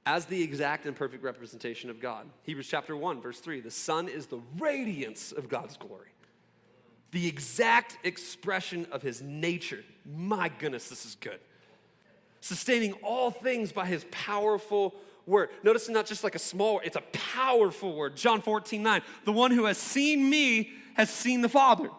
as 0.08 0.25
the 0.25 0.41
exact 0.41 0.88
and 0.88 0.95
perfect 0.95 1.23
representation 1.23 1.91
of 1.91 1.99
God. 1.99 2.25
Hebrews 2.41 2.67
chapter 2.67 2.97
1, 2.97 3.21
verse 3.21 3.39
3 3.39 3.60
the 3.62 3.69
Son 3.69 4.08
is 4.08 4.25
the 4.25 4.39
radiance 4.58 5.34
of 5.34 5.49
God's 5.49 5.78
glory, 5.78 6.10
the 7.12 7.28
exact 7.28 7.99
expression 8.04 8.88
of 8.91 9.04
his 9.04 9.21
nature. 9.21 9.84
My 10.04 10.49
goodness, 10.49 10.89
this 10.89 11.06
is 11.06 11.13
good. 11.13 11.39
Sustaining 12.41 12.93
all 13.04 13.30
things 13.30 13.71
by 13.71 13.86
his 13.86 14.04
powerful 14.10 14.95
word. 15.25 15.49
Notice 15.63 15.84
it's 15.84 15.91
not 15.91 16.05
just 16.05 16.23
like 16.23 16.36
a 16.36 16.39
small 16.39 16.75
word, 16.75 16.84
it's 16.86 16.95
a 16.95 17.03
powerful 17.12 17.95
word. 17.95 18.15
John 18.15 18.41
14, 18.41 18.82
9. 18.82 19.01
The 19.25 19.32
one 19.32 19.51
who 19.51 19.65
has 19.65 19.77
seen 19.77 20.29
me 20.29 20.71
has 20.95 21.10
seen 21.10 21.41
the 21.41 21.49
Father. 21.49 21.89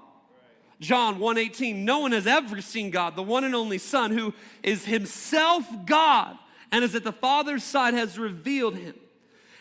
John 0.81 1.19
1:18 1.19 1.85
No 1.85 2.01
one 2.01 2.13
has 2.13 2.27
ever 2.27 2.61
seen 2.63 2.91
God, 2.91 3.15
the 3.15 3.23
one 3.23 3.45
and 3.45 3.55
only 3.55 3.79
Son 3.79 4.11
who 4.11 4.35
is 4.63 4.87
himself 4.87 5.67
God 5.85 6.39
and 6.73 6.83
is 6.85 6.95
at 6.95 7.05
the 7.05 7.13
Father's 7.13 7.65
side 7.65 7.95
has 7.95 8.19
revealed 8.19 8.77
him. 8.77 8.95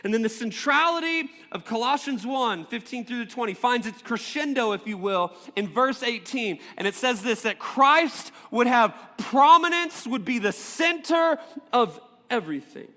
And 0.03 0.13
then 0.13 0.21
the 0.21 0.29
centrality 0.29 1.29
of 1.51 1.65
Colossians 1.65 2.25
1 2.25 2.65
15 2.65 3.05
through 3.05 3.25
20 3.25 3.53
finds 3.53 3.85
its 3.85 4.01
crescendo, 4.01 4.71
if 4.71 4.87
you 4.87 4.97
will, 4.97 5.33
in 5.57 5.67
verse 5.67 6.03
18. 6.03 6.59
And 6.77 6.87
it 6.87 6.95
says 6.95 7.21
this 7.21 7.41
that 7.41 7.59
Christ 7.59 8.31
would 8.49 8.67
have 8.67 8.95
prominence, 9.17 10.07
would 10.07 10.23
be 10.23 10.39
the 10.39 10.53
center 10.53 11.37
of 11.73 11.99
everything. 12.29 12.87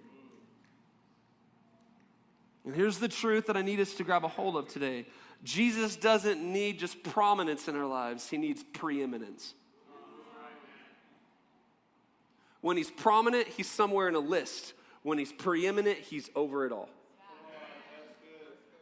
And 2.64 2.75
here's 2.75 2.98
the 2.98 3.09
truth 3.09 3.46
that 3.46 3.57
I 3.57 3.62
need 3.62 3.81
us 3.81 3.94
to 3.94 4.05
grab 4.05 4.25
a 4.25 4.29
hold 4.29 4.57
of 4.57 4.68
today 4.68 5.07
Jesus 5.42 5.96
doesn't 5.96 6.40
need 6.40 6.79
just 6.79 7.03
prominence 7.03 7.66
in 7.66 7.77
our 7.77 7.87
lives, 7.87 8.29
he 8.29 8.38
needs 8.38 8.62
preeminence. 8.62 9.55
When 12.61 12.77
he's 12.77 12.92
prominent, 12.92 13.48
he's 13.48 13.68
somewhere 13.68 14.09
in 14.09 14.14
a 14.14 14.20
list. 14.20 14.75
When 15.03 15.18
he's 15.18 15.33
preeminent, 15.33 15.98
he's 15.98 16.31
over 16.37 16.64
it 16.64 16.70
all. 16.70 16.88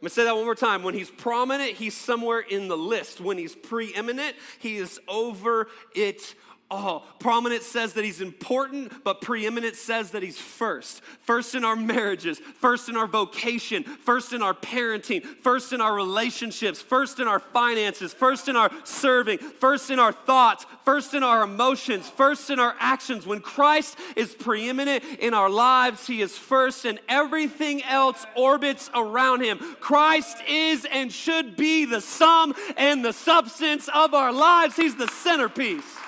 I'm 0.01 0.05
gonna 0.05 0.09
say 0.11 0.23
that 0.23 0.35
one 0.35 0.45
more 0.45 0.55
time. 0.55 0.83
When 0.83 0.93
he's 0.93 1.11
prominent, 1.11 1.73
he's 1.73 1.95
somewhere 1.95 2.39
in 2.39 2.67
the 2.67 2.77
list. 2.77 3.21
When 3.21 3.37
he's 3.37 3.55
preeminent, 3.55 4.35
he 4.59 4.77
is 4.77 4.99
over 5.07 5.67
it 5.95 6.35
Oh, 6.73 7.03
prominent 7.19 7.63
says 7.63 7.91
that 7.93 8.05
he's 8.05 8.21
important, 8.21 9.03
but 9.03 9.19
preeminent 9.19 9.75
says 9.75 10.11
that 10.11 10.23
he's 10.23 10.39
first. 10.39 11.01
First 11.19 11.53
in 11.53 11.65
our 11.65 11.75
marriages, 11.75 12.39
first 12.39 12.87
in 12.87 12.95
our 12.95 13.07
vocation, 13.07 13.83
first 13.83 14.31
in 14.31 14.41
our 14.41 14.53
parenting, 14.53 15.21
first 15.21 15.73
in 15.73 15.81
our 15.81 15.93
relationships, 15.93 16.81
first 16.81 17.19
in 17.19 17.27
our 17.27 17.41
finances, 17.41 18.13
first 18.13 18.47
in 18.47 18.55
our 18.55 18.71
serving, 18.85 19.39
first 19.39 19.91
in 19.91 19.99
our 19.99 20.13
thoughts, 20.13 20.65
first 20.85 21.13
in 21.13 21.23
our 21.23 21.43
emotions, 21.43 22.07
first 22.07 22.49
in 22.49 22.57
our 22.57 22.73
actions. 22.79 23.27
When 23.27 23.41
Christ 23.41 23.97
is 24.15 24.33
preeminent 24.33 25.03
in 25.19 25.33
our 25.33 25.49
lives, 25.49 26.07
he 26.07 26.21
is 26.21 26.37
first, 26.37 26.85
and 26.85 26.99
everything 27.09 27.83
else 27.83 28.25
orbits 28.33 28.89
around 28.95 29.41
him. 29.41 29.57
Christ 29.81 30.37
is 30.47 30.85
and 30.85 31.11
should 31.11 31.57
be 31.57 31.83
the 31.83 31.99
sum 31.99 32.55
and 32.77 33.03
the 33.03 33.11
substance 33.11 33.89
of 33.93 34.13
our 34.13 34.31
lives, 34.31 34.77
he's 34.77 34.95
the 34.95 35.09
centerpiece. 35.09 36.00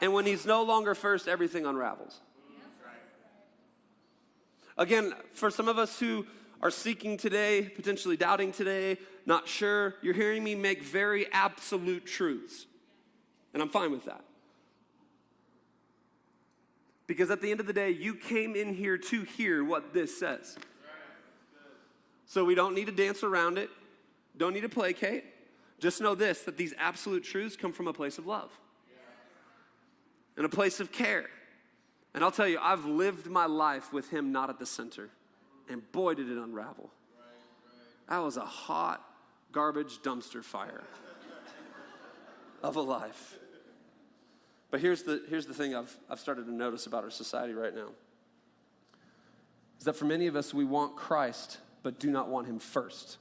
And 0.00 0.12
when 0.12 0.26
he's 0.26 0.46
no 0.46 0.62
longer 0.62 0.94
first, 0.94 1.28
everything 1.28 1.66
unravels. 1.66 2.20
Again, 4.76 5.12
for 5.32 5.50
some 5.50 5.66
of 5.66 5.76
us 5.76 5.98
who 5.98 6.24
are 6.62 6.70
seeking 6.70 7.16
today, 7.16 7.62
potentially 7.62 8.16
doubting 8.16 8.52
today, 8.52 8.98
not 9.26 9.48
sure, 9.48 9.96
you're 10.02 10.14
hearing 10.14 10.44
me 10.44 10.54
make 10.54 10.82
very 10.82 11.30
absolute 11.32 12.06
truths. 12.06 12.66
And 13.52 13.62
I'm 13.62 13.68
fine 13.68 13.90
with 13.90 14.04
that. 14.04 14.22
Because 17.08 17.30
at 17.30 17.40
the 17.40 17.50
end 17.50 17.58
of 17.58 17.66
the 17.66 17.72
day, 17.72 17.90
you 17.90 18.14
came 18.14 18.54
in 18.54 18.74
here 18.74 18.98
to 18.98 19.22
hear 19.22 19.64
what 19.64 19.94
this 19.94 20.16
says. 20.16 20.56
So 22.26 22.44
we 22.44 22.54
don't 22.54 22.74
need 22.74 22.86
to 22.86 22.92
dance 22.92 23.22
around 23.22 23.58
it, 23.58 23.70
don't 24.36 24.52
need 24.52 24.60
to 24.60 24.68
placate. 24.68 25.24
Just 25.80 26.00
know 26.00 26.14
this 26.14 26.42
that 26.42 26.56
these 26.56 26.74
absolute 26.78 27.24
truths 27.24 27.56
come 27.56 27.72
from 27.72 27.88
a 27.88 27.92
place 27.92 28.18
of 28.18 28.26
love 28.26 28.50
in 30.38 30.44
a 30.44 30.48
place 30.48 30.80
of 30.80 30.92
care. 30.92 31.26
And 32.14 32.24
I'll 32.24 32.30
tell 32.30 32.48
you, 32.48 32.58
I've 32.62 32.86
lived 32.86 33.26
my 33.26 33.46
life 33.46 33.92
with 33.92 34.08
him 34.08 34.32
not 34.32 34.48
at 34.48 34.58
the 34.58 34.66
center. 34.66 35.10
And 35.68 35.82
boy, 35.92 36.14
did 36.14 36.30
it 36.30 36.38
unravel. 36.38 36.90
That 38.08 38.18
was 38.18 38.38
a 38.38 38.44
hot 38.44 39.04
garbage 39.52 39.98
dumpster 39.98 40.42
fire 40.42 40.84
of 42.62 42.76
a 42.76 42.80
life. 42.80 43.38
But 44.70 44.80
here's 44.80 45.02
the, 45.02 45.22
here's 45.28 45.46
the 45.46 45.54
thing 45.54 45.74
I've, 45.74 45.94
I've 46.08 46.20
started 46.20 46.46
to 46.46 46.52
notice 46.52 46.86
about 46.86 47.04
our 47.04 47.10
society 47.10 47.52
right 47.52 47.74
now 47.74 47.88
is 49.78 49.84
that 49.84 49.94
for 49.94 50.06
many 50.06 50.26
of 50.26 50.36
us, 50.36 50.52
we 50.52 50.64
want 50.64 50.96
Christ, 50.96 51.58
but 51.82 52.00
do 52.00 52.10
not 52.10 52.28
want 52.28 52.46
him 52.46 52.58
first. 52.58 53.18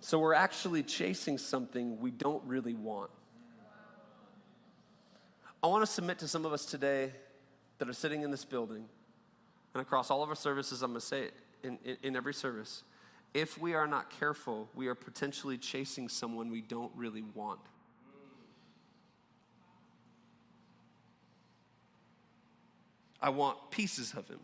So 0.00 0.18
we're 0.18 0.34
actually 0.34 0.82
chasing 0.82 1.38
something 1.38 2.00
we 2.00 2.10
don't 2.10 2.42
really 2.44 2.74
want. 2.74 3.10
I 5.66 5.68
want 5.68 5.84
to 5.84 5.90
submit 5.90 6.20
to 6.20 6.28
some 6.28 6.44
of 6.44 6.52
us 6.52 6.64
today 6.64 7.10
that 7.78 7.88
are 7.88 7.92
sitting 7.92 8.22
in 8.22 8.30
this 8.30 8.44
building 8.44 8.84
and 9.74 9.82
across 9.82 10.12
all 10.12 10.22
of 10.22 10.28
our 10.28 10.36
services, 10.36 10.80
I'm 10.80 10.92
going 10.92 11.00
to 11.00 11.06
say 11.06 11.22
it 11.22 11.34
in, 11.64 11.76
in, 11.84 11.96
in 12.04 12.16
every 12.16 12.34
service. 12.34 12.84
If 13.34 13.58
we 13.58 13.74
are 13.74 13.88
not 13.88 14.08
careful, 14.20 14.68
we 14.76 14.86
are 14.86 14.94
potentially 14.94 15.58
chasing 15.58 16.08
someone 16.08 16.52
we 16.52 16.60
don't 16.60 16.92
really 16.94 17.24
want. 17.34 17.58
I 23.20 23.30
want 23.30 23.72
pieces 23.72 24.14
of 24.16 24.28
him, 24.28 24.38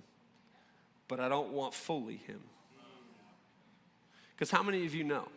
but 1.07 1.21
I 1.21 1.29
don't 1.29 1.53
want 1.53 1.73
fully 1.73 2.17
him. 2.17 2.41
Because 4.35 4.51
how 4.51 4.65
many 4.65 4.87
of 4.87 4.93
you 4.93 5.05
know? 5.05 5.29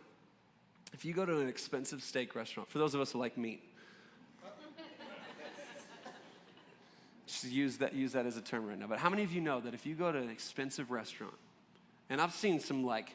If 0.92 1.04
you 1.04 1.14
go 1.14 1.24
to 1.24 1.38
an 1.38 1.48
expensive 1.48 2.02
steak 2.02 2.34
restaurant, 2.34 2.68
for 2.68 2.78
those 2.78 2.96
of 2.96 3.00
us 3.00 3.12
who 3.12 3.20
like 3.20 3.38
meat, 3.38 3.62
Just 7.42 7.52
use 7.52 7.76
that, 7.78 7.94
use 7.94 8.12
that 8.12 8.24
as 8.24 8.36
a 8.36 8.40
term 8.40 8.66
right 8.66 8.78
now. 8.78 8.86
But 8.86 8.98
how 8.98 9.10
many 9.10 9.22
of 9.22 9.32
you 9.32 9.42
know 9.42 9.60
that 9.60 9.74
if 9.74 9.84
you 9.84 9.94
go 9.94 10.10
to 10.10 10.18
an 10.18 10.30
expensive 10.30 10.90
restaurant, 10.90 11.34
and 12.08 12.20
I've 12.20 12.32
seen 12.32 12.60
some 12.60 12.84
like, 12.84 13.14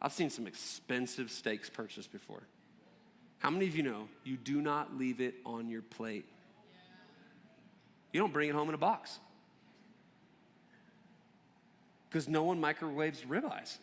I've 0.00 0.12
seen 0.12 0.28
some 0.28 0.46
expensive 0.46 1.30
steaks 1.30 1.70
purchased 1.70 2.12
before. 2.12 2.42
How 3.38 3.50
many 3.50 3.66
of 3.66 3.74
you 3.74 3.82
know 3.82 4.08
you 4.24 4.36
do 4.36 4.60
not 4.60 4.98
leave 4.98 5.20
it 5.20 5.36
on 5.46 5.68
your 5.68 5.80
plate? 5.80 6.26
You 8.12 8.20
don't 8.20 8.32
bring 8.32 8.50
it 8.50 8.54
home 8.54 8.68
in 8.68 8.74
a 8.74 8.78
box. 8.78 9.18
Because 12.10 12.28
no 12.28 12.42
one 12.42 12.60
microwaves 12.60 13.22
ribeyes. 13.22 13.78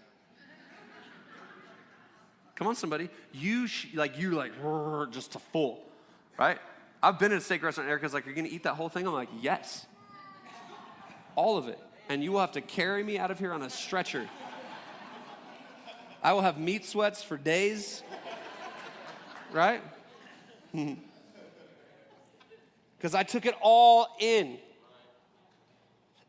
Come 2.53 2.67
on, 2.67 2.75
somebody. 2.75 3.09
You 3.33 3.65
sh- 3.65 3.87
like 3.95 4.19
you 4.19 4.31
like 4.31 4.51
just 5.09 5.33
a 5.35 5.39
full, 5.39 5.81
right? 6.37 6.59
I've 7.01 7.17
been 7.17 7.31
in 7.31 7.37
a 7.37 7.41
steak 7.41 7.63
restaurant. 7.63 7.89
Erica's 7.89 8.13
like, 8.13 8.25
"You're 8.25 8.35
gonna 8.35 8.49
eat 8.49 8.63
that 8.63 8.75
whole 8.75 8.89
thing?" 8.89 9.07
I'm 9.07 9.13
like, 9.13 9.29
"Yes, 9.39 9.85
all 11.35 11.57
of 11.57 11.67
it." 11.67 11.79
And 12.09 12.23
you 12.23 12.31
will 12.31 12.39
have 12.39 12.53
to 12.53 12.61
carry 12.61 13.03
me 13.03 13.17
out 13.17 13.31
of 13.31 13.39
here 13.39 13.53
on 13.53 13.61
a 13.61 13.69
stretcher. 13.69 14.27
I 16.21 16.33
will 16.33 16.41
have 16.41 16.57
meat 16.57 16.85
sweats 16.85 17.23
for 17.23 17.37
days. 17.37 18.03
Right? 19.51 19.81
Because 22.97 23.15
I 23.15 23.23
took 23.23 23.45
it 23.45 23.55
all 23.61 24.07
in. 24.19 24.57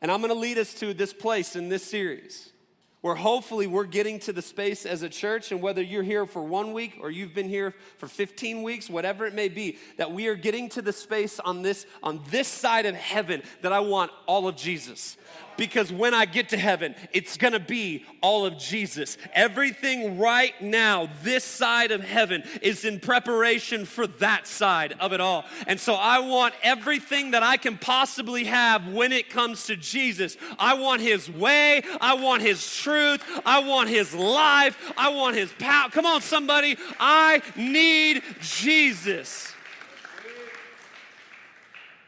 And 0.01 0.13
I'm 0.13 0.21
gonna 0.21 0.35
lead 0.35 0.57
us 0.57 0.73
to 0.75 0.95
this 0.95 1.13
place 1.13 1.57
in 1.57 1.69
this 1.69 1.85
series 1.85 2.53
where 3.01 3.15
hopefully 3.15 3.67
we're 3.67 3.85
getting 3.85 4.19
to 4.21 4.33
the 4.33 4.43
space 4.43 4.85
as 4.85 5.03
a 5.03 5.09
church, 5.09 5.53
and 5.53 5.63
whether 5.63 5.83
you're 5.83 6.03
here 6.03 6.27
for 6.27 6.43
one 6.43 6.73
week 6.73 6.99
or 7.01 7.11
you've 7.11 7.35
been 7.35 7.49
here 7.49 7.75
for 7.99 8.07
15 8.07 8.63
weeks, 8.63 8.91
whatever 8.91 9.27
it 9.27 9.35
may 9.35 9.49
be, 9.49 9.79
that 9.97 10.13
we 10.13 10.27
are 10.29 10.35
getting 10.35 10.69
to 10.71 10.83
the 10.83 10.93
space 10.93 11.41
on 11.41 11.63
this 11.63 11.87
on 12.03 12.21
this 12.31 12.49
side 12.49 12.87
of 12.87 12.95
heaven 12.95 13.43
that 13.63 13.73
I 13.73 13.81
want 13.81 14.11
all 14.27 14.47
of 14.47 14.57
Jesus 14.57 15.17
because 15.61 15.93
when 15.93 16.15
I 16.15 16.25
get 16.25 16.49
to 16.49 16.57
heaven, 16.57 16.95
it's 17.13 17.37
gonna 17.37 17.61
be 17.61 18.07
all 18.23 18.47
of 18.47 18.57
Jesus. 18.57 19.19
Everything 19.35 20.19
right 20.19 20.55
now, 20.63 21.11
this 21.23 21.45
side 21.45 21.91
of 21.91 22.03
heaven, 22.03 22.45
is 22.63 22.87
in 22.87 22.99
preparation 22.99 23.85
for 23.85 24.07
that 24.07 24.47
side 24.47 24.95
of 25.01 25.13
it 25.13 25.21
all. 25.21 25.45
And 25.67 25.79
so 25.79 25.93
I 25.93 26.21
want 26.21 26.55
everything 26.63 27.33
that 27.33 27.43
I 27.43 27.59
can 27.59 27.77
possibly 27.77 28.45
have 28.45 28.89
when 28.89 29.13
it 29.13 29.29
comes 29.29 29.67
to 29.67 29.77
Jesus. 29.77 30.39
I 30.59 30.73
want 30.73 31.03
His 31.03 31.31
way, 31.31 31.83
I 32.01 32.15
want 32.15 32.41
His 32.41 32.79
truth, 32.79 33.23
I 33.45 33.59
want 33.59 33.91
His 33.91 34.15
life, 34.15 34.95
I 34.97 35.11
want 35.11 35.37
His 35.37 35.53
power. 35.59 35.91
Come 35.91 36.07
on, 36.07 36.23
somebody, 36.23 36.79
I 36.99 37.43
need 37.55 38.23
Jesus. 38.41 39.53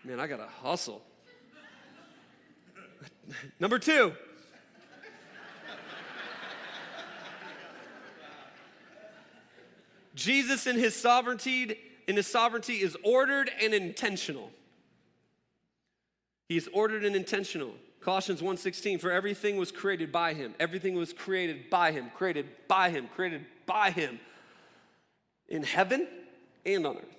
Man, 0.04 0.20
I 0.20 0.26
gotta 0.26 0.48
hustle. 0.62 1.02
Number 3.60 3.78
two, 3.78 4.14
Jesus 10.14 10.66
in 10.66 10.76
his 10.76 10.94
sovereignty, 10.94 11.78
in 12.06 12.16
his 12.16 12.26
sovereignty 12.26 12.74
is 12.74 12.96
ordered 13.02 13.50
and 13.60 13.72
intentional. 13.74 14.50
He's 16.48 16.68
ordered 16.68 17.04
and 17.04 17.16
intentional. 17.16 17.74
Colossians 18.00 18.42
1:16 18.42 18.98
for 18.98 19.10
everything 19.10 19.56
was 19.56 19.70
created 19.70 20.12
by 20.12 20.34
him. 20.34 20.54
Everything 20.58 20.94
was 20.94 21.12
created 21.12 21.70
by 21.70 21.92
him, 21.92 22.10
created 22.10 22.46
by 22.68 22.90
him, 22.90 23.08
created 23.08 23.46
by 23.64 23.90
him 23.90 24.20
in 25.48 25.62
heaven 25.62 26.08
and 26.66 26.86
on 26.86 26.96
earth. 26.96 27.16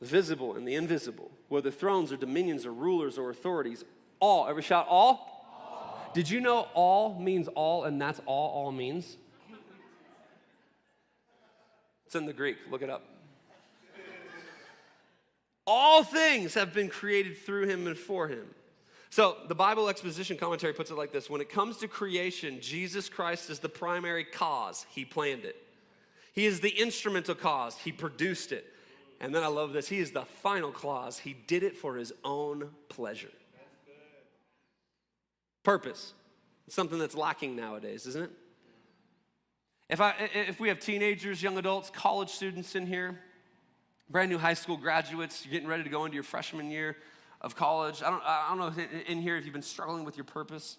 The 0.00 0.06
visible 0.06 0.56
and 0.56 0.66
the 0.66 0.74
invisible, 0.74 1.30
whether 1.48 1.70
thrones 1.70 2.12
or 2.12 2.16
dominions 2.16 2.66
or 2.66 2.72
rulers 2.72 3.16
or 3.16 3.30
authorities, 3.30 3.84
all, 4.20 4.46
every 4.46 4.62
shout 4.62 4.86
all 4.88 5.35
did 6.16 6.30
you 6.30 6.40
know 6.40 6.66
all 6.72 7.20
means 7.20 7.46
all 7.48 7.84
and 7.84 8.00
that's 8.00 8.22
all 8.24 8.48
all 8.48 8.72
means? 8.72 9.18
It's 12.06 12.14
in 12.14 12.24
the 12.24 12.32
Greek. 12.32 12.56
Look 12.70 12.80
it 12.80 12.88
up. 12.88 13.04
All 15.66 16.02
things 16.02 16.54
have 16.54 16.72
been 16.72 16.88
created 16.88 17.36
through 17.36 17.66
him 17.66 17.86
and 17.86 17.98
for 17.98 18.28
him. 18.28 18.46
So, 19.10 19.36
the 19.48 19.54
Bible 19.54 19.90
exposition 19.90 20.38
commentary 20.38 20.72
puts 20.72 20.90
it 20.90 20.96
like 20.96 21.12
this 21.12 21.28
When 21.28 21.42
it 21.42 21.50
comes 21.50 21.76
to 21.78 21.86
creation, 21.86 22.62
Jesus 22.62 23.10
Christ 23.10 23.50
is 23.50 23.58
the 23.58 23.68
primary 23.68 24.24
cause. 24.24 24.86
He 24.88 25.04
planned 25.04 25.44
it. 25.44 25.56
He 26.32 26.46
is 26.46 26.60
the 26.60 26.70
instrumental 26.70 27.34
cause. 27.34 27.76
He 27.76 27.92
produced 27.92 28.52
it. 28.52 28.64
And 29.20 29.34
then 29.34 29.42
I 29.42 29.48
love 29.48 29.74
this 29.74 29.88
He 29.88 29.98
is 29.98 30.12
the 30.12 30.24
final 30.24 30.70
clause. 30.70 31.18
He 31.18 31.36
did 31.46 31.62
it 31.62 31.76
for 31.76 31.96
His 31.96 32.14
own 32.24 32.70
pleasure. 32.88 33.28
Purpose. 35.66 36.14
It's 36.68 36.76
something 36.76 36.96
that's 36.96 37.16
lacking 37.16 37.56
nowadays, 37.56 38.06
isn't 38.06 38.22
it? 38.22 38.30
If, 39.90 40.00
I, 40.00 40.14
if 40.32 40.60
we 40.60 40.68
have 40.68 40.78
teenagers, 40.78 41.42
young 41.42 41.58
adults, 41.58 41.90
college 41.90 42.30
students 42.30 42.76
in 42.76 42.86
here, 42.86 43.18
brand 44.08 44.30
new 44.30 44.38
high 44.38 44.54
school 44.54 44.76
graduates, 44.76 45.44
you're 45.44 45.50
getting 45.50 45.66
ready 45.66 45.82
to 45.82 45.88
go 45.88 46.04
into 46.04 46.14
your 46.14 46.22
freshman 46.22 46.70
year, 46.70 46.96
of 47.40 47.56
college. 47.56 48.00
I 48.00 48.10
don't, 48.10 48.22
I 48.24 48.46
don't 48.48 48.58
know 48.58 48.84
in 49.08 49.20
here 49.20 49.36
if 49.36 49.44
you've 49.44 49.52
been 49.52 49.60
struggling 49.60 50.04
with 50.04 50.16
your 50.16 50.22
purpose. 50.22 50.76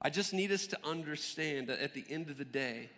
I 0.00 0.08
just 0.08 0.32
need 0.32 0.52
us 0.52 0.68
to 0.68 0.78
understand 0.84 1.66
that 1.66 1.80
at 1.80 1.92
the 1.92 2.04
end 2.08 2.30
of 2.30 2.38
the 2.38 2.44
day, 2.44 2.90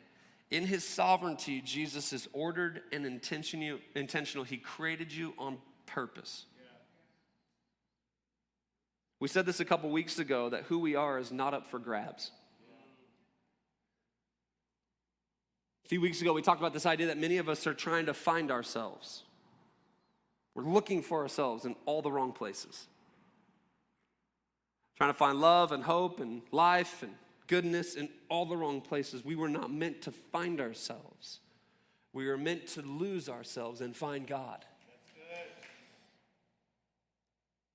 in 0.51 0.67
his 0.67 0.85
sovereignty, 0.85 1.63
Jesus 1.63 2.13
is 2.13 2.29
ordered 2.35 2.83
and 2.93 3.07
intentional. 3.07 4.45
He 4.45 4.59
created 4.59 5.11
you 5.11 5.33
on 5.39 5.57
purpose. 5.87 6.45
We 9.21 9.29
said 9.29 9.47
this 9.47 9.61
a 9.61 9.65
couple 9.65 9.91
weeks 9.91 10.19
ago 10.19 10.49
that 10.51 10.65
who 10.65 10.79
we 10.79 10.95
are 10.95 11.19
is 11.19 11.33
not 11.33 11.55
up 11.55 11.67
for 11.67 11.79
grabs. 11.79 12.31
A 15.85 15.89
few 15.89 16.01
weeks 16.01 16.21
ago, 16.21 16.33
we 16.33 16.43
talked 16.43 16.61
about 16.61 16.75
this 16.75 16.87
idea 16.87 17.07
that 17.07 17.19
many 17.19 17.39
of 17.39 17.49
us 17.49 17.67
are 17.67 17.75
trying 17.75 18.07
to 18.07 18.15
find 18.15 18.51
ourselves. 18.51 19.23
We're 20.55 20.65
looking 20.65 21.03
for 21.03 21.23
ourselves 21.23 21.65
in 21.65 21.77
all 21.87 22.03
the 22.03 22.13
wrong 22.13 22.33
places. 22.33 22.87
Trying 24.97 25.11
to 25.11 25.15
find 25.15 25.41
love 25.41 25.73
and 25.73 25.83
hope 25.83 26.21
and 26.21 26.43
life 26.53 27.03
and 27.03 27.15
goodness 27.47 27.95
in 27.95 28.09
all 28.29 28.45
the 28.45 28.57
wrong 28.57 28.81
places. 28.81 29.25
We 29.25 29.35
were 29.35 29.49
not 29.49 29.73
meant 29.73 30.03
to 30.03 30.13
find 30.13 30.61
ourselves. 30.61 31.41
We 32.13 32.27
were 32.27 32.37
meant 32.37 32.67
to 32.69 32.83
lose 32.83 33.29
ourselves 33.29 33.81
and 33.81 33.97
find 33.97 34.27
God. 34.27 34.65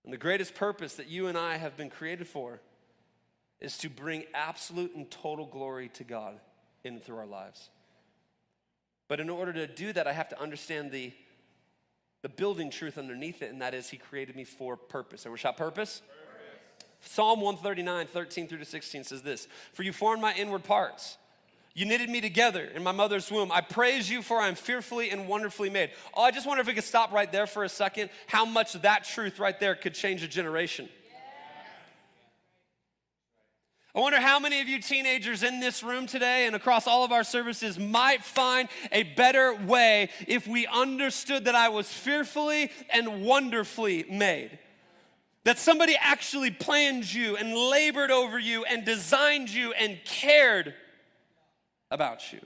And 0.04 0.12
the 0.12 0.18
greatest 0.18 0.56
purpose 0.56 0.96
that 0.96 1.08
you 1.08 1.28
and 1.28 1.38
I 1.38 1.58
have 1.58 1.78
been 1.78 1.89
created 1.89 2.28
for 2.28 2.60
is 3.60 3.78
to 3.80 3.89
bring 3.89 4.26
absolute 4.34 4.96
and 4.96 5.10
total 5.10 5.46
glory 5.46 5.89
to 5.89 6.04
God 6.04 6.39
in 6.84 6.96
and 6.96 7.04
through 7.04 7.18
our 7.18 7.26
lives. 7.26 7.70
But 9.08 9.20
in 9.20 9.30
order 9.30 9.54
to 9.54 9.68
do 9.68 9.94
that, 9.94 10.08
I 10.08 10.13
have 10.13 10.30
to 10.30 10.42
understand 10.42 10.92
the 10.92 11.13
the 12.24 12.30
building 12.30 12.72
truth 12.72 12.98
underneath 12.98 13.42
it, 13.42 13.52
and 13.52 13.62
that 13.62 13.74
is 13.74 13.89
He 13.89 13.98
created 13.98 14.36
me 14.36 14.46
for 14.46 14.76
purpose. 14.76 15.26
And 15.26 15.32
we're 15.32 15.38
shot 15.38 15.58
purpose? 15.58 16.02
purpose? 16.02 16.89
Psalm 17.02 17.42
139, 17.42 18.08
13 18.08 18.48
through 18.48 18.60
to 18.60 18.66
16 18.66 19.04
says 19.04 19.22
this 19.22 19.48
For 19.74 19.84
you 19.84 19.94
formed 19.94 20.22
my 20.22 20.34
inward 20.34 20.63
parts. 20.63 21.18
You 21.76 21.86
knitted 21.86 22.10
me 22.10 22.22
together 22.22 22.64
in 22.64 22.84
my 22.84 22.92
mother's 22.92 23.32
womb. 23.32 23.52
I 23.52 23.62
praise 23.62 24.08
you 24.08 24.22
for 24.22 24.40
I 24.40 24.48
am 24.48 24.56
fearfully 24.56 25.10
and 25.10 25.28
wonderfully 25.28 25.72
made. 25.72 25.90
Oh, 26.14 26.22
I 26.22 26.30
just 26.30 26.46
wonder 26.46 26.62
if 26.62 26.68
we 26.68 26.74
could 26.74 26.84
stop 26.84 27.12
right 27.12 27.32
there 27.32 27.48
for 27.48 27.64
a 27.64 27.70
second, 27.70 28.12
how 28.28 28.46
much 28.46 28.74
that 28.74 29.06
truth 29.06 29.40
right 29.40 29.60
there 29.60 29.74
could 29.74 29.96
change 29.96 30.22
a 30.22 30.28
generation. 30.28 30.88
I 33.96 34.00
wonder 34.00 34.20
how 34.20 34.40
many 34.40 34.60
of 34.60 34.68
you 34.68 34.82
teenagers 34.82 35.44
in 35.44 35.60
this 35.60 35.84
room 35.84 36.08
today 36.08 36.48
and 36.48 36.56
across 36.56 36.88
all 36.88 37.04
of 37.04 37.12
our 37.12 37.24
services 37.24 37.78
might 37.78 38.24
find 38.24 38.68
a 38.92 39.04
better 39.04 39.54
way 39.54 40.10
if 40.28 40.48
we 40.48 40.66
understood 40.66 41.46
that 41.46 41.54
I 41.54 41.70
was 41.70 41.92
fearfully 41.92 42.72
and 42.92 43.24
wonderfully 43.24 44.06
made. 44.10 44.58
That 45.44 45.60
somebody 45.60 45.96
actually 46.00 46.50
planned 46.50 47.12
you 47.12 47.36
and 47.36 47.56
labored 47.56 48.10
over 48.10 48.40
you 48.40 48.64
and 48.64 48.84
designed 48.84 49.50
you 49.50 49.74
and 49.74 50.00
cared 50.06 50.74
about 51.94 52.34
you. 52.34 52.40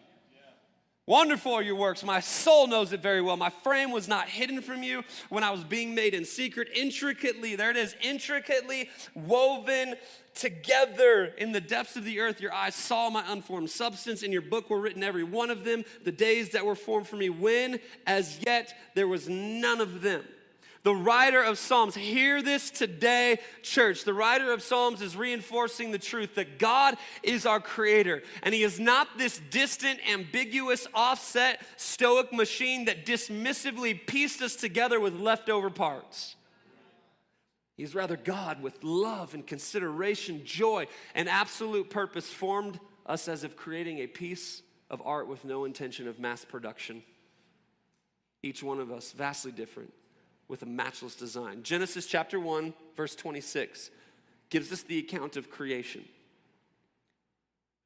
Wonderful 1.07 1.53
are 1.53 1.61
your 1.61 1.75
works. 1.75 2.03
My 2.03 2.19
soul 2.19 2.67
knows 2.67 2.91
it 2.91 3.01
very 3.01 3.21
well. 3.21 3.37
My 3.37 3.49
frame 3.49 3.91
was 3.91 4.09
not 4.09 4.27
hidden 4.27 4.61
from 4.61 4.83
you 4.83 5.03
when 5.29 5.41
I 5.41 5.51
was 5.51 5.63
being 5.63 5.95
made 5.95 6.13
in 6.13 6.25
secret, 6.25 6.67
intricately, 6.75 7.55
there 7.55 7.71
it 7.71 7.77
is, 7.77 7.95
intricately 8.03 8.89
woven 9.15 9.95
together 10.33 11.31
in 11.37 11.53
the 11.53 11.61
depths 11.61 11.95
of 11.95 12.03
the 12.03 12.19
earth. 12.19 12.41
Your 12.41 12.53
eyes 12.53 12.75
saw 12.75 13.09
my 13.09 13.23
unformed 13.31 13.69
substance. 13.69 14.21
In 14.21 14.33
your 14.33 14.41
book 14.41 14.69
were 14.69 14.81
written 14.81 15.01
every 15.01 15.23
one 15.23 15.49
of 15.49 15.63
them, 15.63 15.85
the 16.03 16.11
days 16.11 16.49
that 16.49 16.65
were 16.65 16.75
formed 16.75 17.07
for 17.07 17.15
me, 17.15 17.29
when 17.29 17.79
as 18.05 18.39
yet 18.45 18.73
there 18.93 19.07
was 19.07 19.29
none 19.29 19.79
of 19.79 20.01
them. 20.01 20.25
The 20.87 20.95
writer 20.95 21.43
of 21.43 21.57
Psalms, 21.57 21.95
hear 21.95 22.41
this 22.41 22.71
today, 22.71 23.39
church. 23.61 24.05
The 24.05 24.13
writer 24.13 24.53
of 24.53 24.63
Psalms 24.63 25.01
is 25.01 25.17
reinforcing 25.17 25.91
the 25.91 25.99
truth 25.99 26.35
that 26.35 26.59
God 26.59 26.95
is 27.23 27.45
our 27.45 27.59
creator, 27.59 28.23
and 28.41 28.55
He 28.55 28.63
is 28.63 28.79
not 28.79 29.17
this 29.17 29.41
distant, 29.49 29.99
ambiguous, 30.09 30.87
offset, 30.93 31.61
stoic 31.75 32.31
machine 32.31 32.85
that 32.85 33.05
dismissively 33.05 33.99
pieced 34.07 34.41
us 34.41 34.55
together 34.55 34.97
with 34.97 35.19
leftover 35.19 35.69
parts. 35.69 36.37
He's 37.75 37.93
rather 37.93 38.15
God 38.15 38.61
with 38.61 38.81
love 38.81 39.33
and 39.33 39.45
consideration, 39.45 40.45
joy, 40.45 40.87
and 41.13 41.27
absolute 41.27 41.89
purpose 41.89 42.29
formed 42.29 42.79
us 43.05 43.27
as 43.27 43.43
if 43.43 43.57
creating 43.57 43.97
a 43.97 44.07
piece 44.07 44.61
of 44.89 45.01
art 45.03 45.27
with 45.27 45.43
no 45.43 45.65
intention 45.65 46.07
of 46.07 46.17
mass 46.17 46.45
production. 46.45 47.03
Each 48.41 48.63
one 48.63 48.79
of 48.79 48.89
us 48.89 49.11
vastly 49.11 49.51
different 49.51 49.91
with 50.47 50.61
a 50.61 50.65
matchless 50.65 51.15
design. 51.15 51.63
Genesis 51.63 52.05
chapter 52.05 52.39
1, 52.39 52.73
verse 52.95 53.15
26 53.15 53.91
gives 54.49 54.71
us 54.71 54.81
the 54.83 54.99
account 54.99 55.35
of 55.35 55.49
creation. 55.49 56.05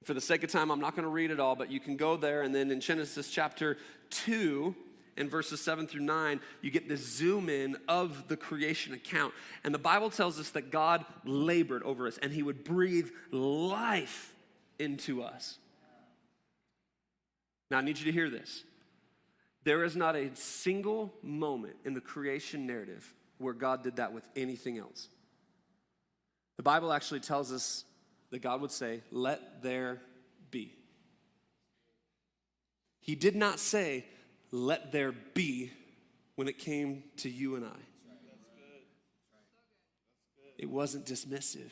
For 0.04 0.14
the 0.14 0.22
sake 0.22 0.44
of 0.44 0.52
time, 0.52 0.72
I'm 0.72 0.80
not 0.80 0.96
going 0.96 1.06
to 1.06 1.12
read 1.12 1.32
it 1.32 1.40
all, 1.40 1.56
but 1.56 1.72
you 1.72 1.80
can 1.80 1.96
go 1.96 2.18
there. 2.18 2.42
And 2.42 2.54
then 2.54 2.72
in 2.72 2.82
Genesis 2.82 3.30
chapter 3.30 3.78
2, 4.12 4.76
in 5.18 5.30
verses 5.30 5.62
7 5.62 5.88
through 5.88 6.02
9, 6.02 6.40
you 6.62 6.72
get 6.72 6.88
the 6.88 6.98
zoom 6.98 7.50
in 7.50 7.78
of 7.88 8.28
the 8.28 8.38
creation 8.38 8.94
account. 8.94 9.34
And 9.64 9.74
the 9.74 9.80
Bible 9.80 10.10
tells 10.10 10.40
us 10.40 10.50
that 10.52 10.72
God 10.72 11.06
labored 11.26 11.84
over 11.84 12.08
us 12.08 12.18
and 12.22 12.32
he 12.32 12.42
would 12.42 12.64
breathe 12.64 13.10
life 13.32 14.34
into 14.80 15.22
us. 15.22 15.58
Now, 17.70 17.78
I 17.78 17.82
need 17.82 18.00
you 18.00 18.06
to 18.06 18.12
hear 18.12 18.30
this. 18.30 18.64
There 19.64 19.84
is 19.84 19.96
not 19.96 20.16
a 20.16 20.36
single 20.36 21.14
moment 21.22 21.76
in 21.86 21.94
the 21.94 22.02
creation 22.02 22.66
narrative 22.66 23.14
where 23.38 23.54
God 23.54 23.84
did 23.84 23.98
that 23.98 24.14
with 24.14 24.28
anything 24.36 24.78
else. 24.78 25.08
The 26.58 26.64
Bible 26.64 26.92
actually 26.92 27.20
tells 27.20 27.52
us 27.52 27.86
that 28.32 28.42
God 28.42 28.62
would 28.62 28.72
say, 28.72 29.02
Let 29.12 29.62
there 29.62 30.02
be. 30.50 30.74
He 33.00 33.16
did 33.16 33.36
not 33.36 33.60
say, 33.60 34.06
Let 34.52 34.92
there 34.92 35.12
be 35.12 35.72
when 36.36 36.48
it 36.48 36.58
came 36.58 37.04
to 37.18 37.30
you 37.30 37.56
and 37.56 37.66
I. 37.66 37.80
It 40.58 40.70
wasn't 40.70 41.06
dismissive. 41.06 41.72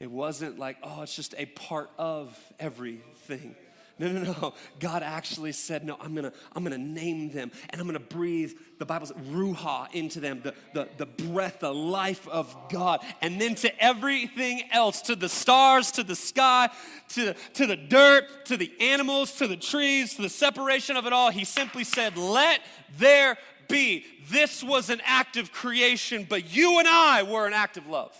It 0.00 0.10
wasn't 0.10 0.58
like, 0.58 0.76
oh, 0.82 1.02
it's 1.02 1.16
just 1.16 1.34
a 1.36 1.46
part 1.46 1.90
of 1.98 2.38
everything. 2.58 3.56
No, 3.96 4.10
no, 4.10 4.22
no. 4.22 4.54
God 4.80 5.04
actually 5.04 5.52
said, 5.52 5.84
no, 5.84 5.96
I'm 6.00 6.14
gonna, 6.14 6.32
I'm 6.52 6.64
gonna 6.64 6.78
name 6.78 7.30
them 7.30 7.52
and 7.70 7.80
I'm 7.80 7.86
gonna 7.86 8.00
breathe, 8.00 8.52
the 8.78 8.84
Bible's 8.84 9.12
ruach 9.12 9.94
into 9.94 10.18
them, 10.18 10.40
the, 10.42 10.54
the, 10.72 10.88
the 10.96 11.06
breath, 11.06 11.60
the 11.60 11.72
life 11.72 12.26
of 12.26 12.56
God. 12.70 13.00
And 13.20 13.40
then 13.40 13.54
to 13.56 13.82
everything 13.82 14.62
else, 14.72 15.00
to 15.02 15.14
the 15.14 15.28
stars, 15.28 15.92
to 15.92 16.02
the 16.02 16.16
sky, 16.16 16.70
to, 17.10 17.34
to 17.54 17.66
the 17.66 17.76
dirt, 17.76 18.46
to 18.46 18.56
the 18.56 18.72
animals, 18.80 19.36
to 19.36 19.46
the 19.46 19.56
trees, 19.56 20.14
to 20.14 20.22
the 20.22 20.28
separation 20.28 20.96
of 20.96 21.06
it 21.06 21.12
all, 21.12 21.30
he 21.30 21.44
simply 21.44 21.84
said, 21.84 22.16
let 22.16 22.60
there 22.98 23.38
be. 23.68 24.04
This 24.28 24.64
was 24.64 24.90
an 24.90 25.00
act 25.04 25.36
of 25.36 25.52
creation, 25.52 26.26
but 26.28 26.52
you 26.52 26.80
and 26.80 26.88
I 26.88 27.22
were 27.22 27.46
an 27.46 27.52
act 27.52 27.76
of 27.76 27.86
love. 27.86 28.14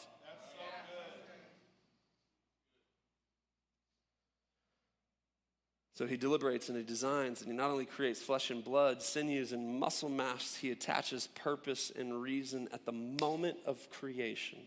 So 5.94 6.06
he 6.06 6.16
deliberates 6.16 6.68
and 6.68 6.76
he 6.76 6.82
designs, 6.82 7.40
and 7.40 7.50
he 7.50 7.56
not 7.56 7.70
only 7.70 7.84
creates 7.84 8.20
flesh 8.20 8.50
and 8.50 8.64
blood, 8.64 9.00
sinews 9.00 9.52
and 9.52 9.78
muscle 9.78 10.08
mass, 10.08 10.56
he 10.56 10.72
attaches 10.72 11.28
purpose 11.28 11.92
and 11.96 12.20
reason 12.20 12.68
at 12.72 12.84
the 12.84 12.92
moment 12.92 13.58
of 13.64 13.88
creation. 13.90 14.58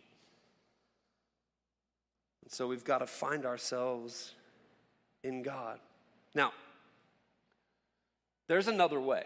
And 2.43 2.51
so 2.51 2.65
we've 2.65 2.85
got 2.85 2.99
to 2.99 3.07
find 3.07 3.45
ourselves 3.45 4.33
in 5.21 5.43
God. 5.43 5.79
Now, 6.33 6.53
there's 8.47 8.69
another 8.69 8.99
way. 8.99 9.25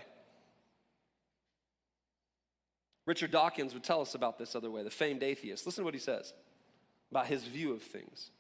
Richard 3.06 3.30
Dawkins 3.30 3.76
would 3.76 3.84
tell 3.84 4.02
us 4.02 4.16
about 4.16 4.40
this 4.40 4.56
other 4.56 4.72
way, 4.72 4.82
the 4.82 4.90
famed 4.90 5.22
atheist. 5.22 5.68
Listen 5.68 5.84
to 5.84 5.86
what 5.86 5.94
he 5.94 6.00
says 6.00 6.34
about 7.12 7.28
his 7.28 7.44
view 7.44 7.74
of 7.74 7.84
things, 7.84 8.32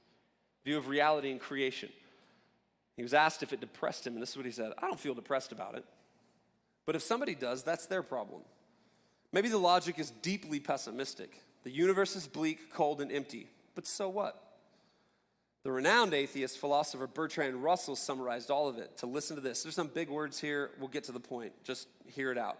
view 0.66 0.80
of 0.80 0.88
reality 0.88 1.30
and 1.30 1.40
creation. 1.40 1.90
He 3.02 3.04
was 3.04 3.16
asked 3.16 3.42
if 3.42 3.52
it 3.52 3.60
depressed 3.60 4.06
him, 4.06 4.14
and 4.14 4.22
this 4.22 4.30
is 4.30 4.38
what 4.38 4.46
he 4.46 4.52
said 4.52 4.74
I 4.78 4.82
don't 4.82 5.00
feel 5.00 5.16
depressed 5.16 5.52
about 5.52 5.74
it. 5.74 5.84
But 6.86 6.96
if 6.96 7.02
somebody 7.02 7.34
does, 7.34 7.64
that's 7.64 7.88
their 7.88 8.04
problem. 8.04 8.42
Maybe 9.34 9.50
the 9.50 9.58
logic 9.58 9.98
is 9.98 10.12
deeply 10.22 10.60
pessimistic. 10.60 11.42
The 11.64 11.72
universe 11.72 12.16
is 12.16 12.28
bleak, 12.28 12.72
cold, 12.72 13.02
and 13.02 13.12
empty. 13.12 13.48
But 13.74 13.88
so 13.88 14.08
what? 14.08 14.40
The 15.64 15.72
renowned 15.72 16.14
atheist 16.14 16.60
philosopher 16.60 17.08
Bertrand 17.08 17.64
Russell 17.64 17.96
summarized 17.96 18.52
all 18.52 18.70
of 18.70 18.78
it. 18.78 19.00
To 19.00 19.08
listen 19.08 19.36
to 19.36 19.42
this, 19.42 19.64
there's 19.64 19.74
some 19.74 19.88
big 19.88 20.08
words 20.08 20.40
here. 20.40 20.70
We'll 20.78 20.88
get 20.88 21.06
to 21.06 21.12
the 21.12 21.20
point. 21.20 21.54
Just 21.64 21.88
hear 22.06 22.32
it 22.32 22.38
out. 22.38 22.60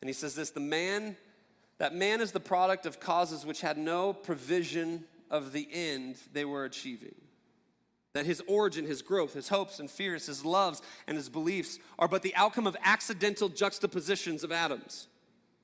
And 0.00 0.08
he 0.08 0.14
says 0.14 0.34
this 0.34 0.50
the 0.50 0.58
man, 0.58 1.16
that 1.78 1.94
man 1.94 2.20
is 2.20 2.32
the 2.32 2.40
product 2.40 2.86
of 2.86 2.98
causes 2.98 3.46
which 3.46 3.60
had 3.60 3.78
no 3.78 4.12
provision 4.12 5.04
of 5.30 5.52
the 5.52 5.68
end 5.72 6.16
they 6.32 6.44
were 6.44 6.64
achieving. 6.64 7.14
That 8.16 8.24
his 8.24 8.42
origin, 8.46 8.86
his 8.86 9.02
growth, 9.02 9.34
his 9.34 9.50
hopes 9.50 9.78
and 9.78 9.90
fears, 9.90 10.24
his 10.24 10.42
loves 10.42 10.80
and 11.06 11.18
his 11.18 11.28
beliefs 11.28 11.78
are 11.98 12.08
but 12.08 12.22
the 12.22 12.34
outcome 12.34 12.66
of 12.66 12.74
accidental 12.82 13.50
juxtapositions 13.50 14.42
of 14.42 14.50
atoms. 14.50 15.08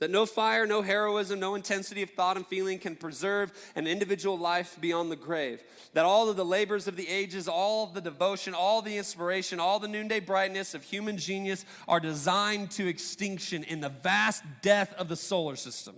That 0.00 0.10
no 0.10 0.26
fire, 0.26 0.66
no 0.66 0.82
heroism, 0.82 1.40
no 1.40 1.54
intensity 1.54 2.02
of 2.02 2.10
thought 2.10 2.36
and 2.36 2.46
feeling 2.46 2.78
can 2.78 2.94
preserve 2.94 3.54
an 3.74 3.86
individual 3.86 4.36
life 4.36 4.76
beyond 4.78 5.10
the 5.10 5.16
grave. 5.16 5.62
That 5.94 6.04
all 6.04 6.28
of 6.28 6.36
the 6.36 6.44
labors 6.44 6.86
of 6.86 6.96
the 6.96 7.08
ages, 7.08 7.48
all 7.48 7.86
the 7.86 8.02
devotion, 8.02 8.52
all 8.52 8.82
the 8.82 8.98
inspiration, 8.98 9.58
all 9.58 9.78
the 9.78 9.88
noonday 9.88 10.20
brightness 10.20 10.74
of 10.74 10.82
human 10.82 11.16
genius 11.16 11.64
are 11.88 12.00
designed 12.00 12.70
to 12.72 12.86
extinction 12.86 13.64
in 13.64 13.80
the 13.80 13.88
vast 13.88 14.44
death 14.60 14.92
of 14.98 15.08
the 15.08 15.16
solar 15.16 15.56
system. 15.56 15.96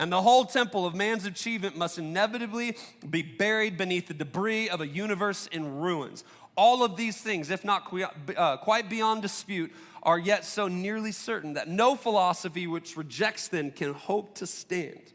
And 0.00 0.10
the 0.10 0.22
whole 0.22 0.46
temple 0.46 0.86
of 0.86 0.94
man's 0.94 1.26
achievement 1.26 1.76
must 1.76 1.98
inevitably 1.98 2.74
be 3.10 3.20
buried 3.20 3.76
beneath 3.76 4.08
the 4.08 4.14
debris 4.14 4.70
of 4.70 4.80
a 4.80 4.86
universe 4.86 5.46
in 5.48 5.76
ruins. 5.76 6.24
All 6.56 6.82
of 6.82 6.96
these 6.96 7.20
things, 7.20 7.50
if 7.50 7.66
not 7.66 7.92
uh, 8.34 8.56
quite 8.56 8.88
beyond 8.88 9.20
dispute, 9.20 9.70
are 10.02 10.18
yet 10.18 10.46
so 10.46 10.68
nearly 10.68 11.12
certain 11.12 11.52
that 11.52 11.68
no 11.68 11.96
philosophy 11.96 12.66
which 12.66 12.96
rejects 12.96 13.48
them 13.48 13.70
can 13.70 13.92
hope 13.92 14.36
to 14.36 14.46
stand. 14.46 15.12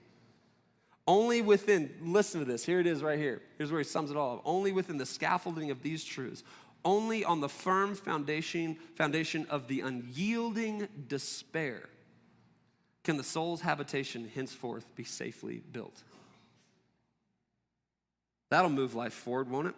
Only 1.08 1.42
within, 1.42 1.92
listen 2.04 2.40
to 2.42 2.46
this, 2.46 2.64
here 2.64 2.80
it 2.80 2.86
is 2.86 3.02
right 3.02 3.18
here. 3.18 3.42
Here's 3.58 3.72
where 3.72 3.82
he 3.82 3.86
sums 3.86 4.12
it 4.12 4.18
all 4.18 4.36
up. 4.36 4.42
Only 4.46 4.72
within 4.72 4.98
the 4.98 5.06
scaffolding 5.08 5.72
of 5.72 5.82
these 5.82 6.04
truths, 6.04 6.44
only 6.84 7.26
on 7.26 7.42
the 7.42 7.50
firm 7.50 7.96
foundation, 7.96 8.78
foundation 8.94 9.48
of 9.50 9.68
the 9.68 9.82
unyielding 9.82 10.88
despair, 11.08 11.90
can 13.06 13.18
the 13.18 13.24
soul's 13.24 13.62
habitation 13.62 14.30
henceforth 14.34 14.86
be 14.96 15.04
safely 15.04 15.62
built. 15.72 16.04
That'll 18.50 18.70
move 18.70 18.96
life 18.96 19.14
forward, 19.14 19.50
won't 19.50 19.68
it? 19.68 19.76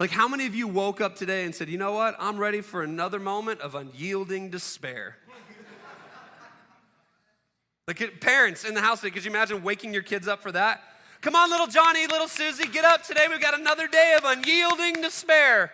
Like, 0.00 0.10
how 0.10 0.28
many 0.28 0.46
of 0.46 0.54
you 0.54 0.68
woke 0.68 1.00
up 1.00 1.16
today 1.16 1.44
and 1.44 1.52
said, 1.52 1.68
you 1.68 1.76
know 1.76 1.92
what? 1.92 2.14
I'm 2.20 2.38
ready 2.38 2.60
for 2.60 2.84
another 2.84 3.18
moment 3.18 3.60
of 3.60 3.74
unyielding 3.74 4.48
despair? 4.48 5.16
like, 7.88 8.20
parents 8.20 8.64
in 8.64 8.74
the 8.74 8.80
house, 8.80 9.00
today, 9.00 9.10
could 9.10 9.24
you 9.24 9.30
imagine 9.30 9.64
waking 9.64 9.92
your 9.92 10.02
kids 10.02 10.28
up 10.28 10.40
for 10.40 10.52
that? 10.52 10.82
Come 11.20 11.34
on, 11.34 11.50
little 11.50 11.66
Johnny, 11.66 12.06
little 12.06 12.28
Susie, 12.28 12.68
get 12.68 12.84
up 12.84 13.02
today. 13.02 13.26
We've 13.28 13.40
got 13.40 13.58
another 13.58 13.88
day 13.88 14.16
of 14.16 14.24
unyielding 14.24 15.02
despair. 15.02 15.72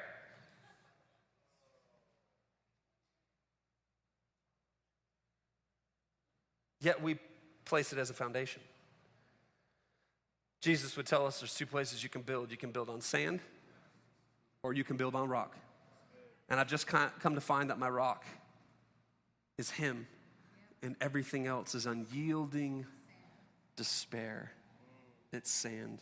Yet 6.85 7.03
we 7.03 7.19
place 7.65 7.95
it 7.95 7.99
as 7.99 8.11
a 8.11 8.13
foundation. 8.13 8.61
Jesus 10.61 10.99
would 10.99 11.07
tell 11.07 11.27
us 11.27 11.41
there's 11.41 11.55
two 11.55 11.65
places 11.65 12.03
you 12.03 12.11
can 12.11 12.21
build. 12.21 12.51
You 12.51 12.59
can 12.59 12.73
build 12.73 12.91
on 12.91 13.01
sand 13.01 13.41
or 14.63 14.75
you 14.75 14.85
can 14.85 14.99
build 14.99 15.15
on 15.15 15.29
rock. 15.29 15.57
And 16.51 16.61
I've 16.61 16.69
just 16.69 16.87
come 16.87 17.35
to 17.35 17.41
find 17.41 17.71
that 17.71 17.79
my 17.79 17.89
rock 17.89 18.27
is 19.57 19.71
Him, 19.71 20.07
and 20.83 20.95
everything 21.01 21.47
else 21.47 21.75
is 21.75 21.87
unyielding 21.87 22.85
despair. 23.77 24.53
It's 25.33 25.51
sand. 25.51 26.01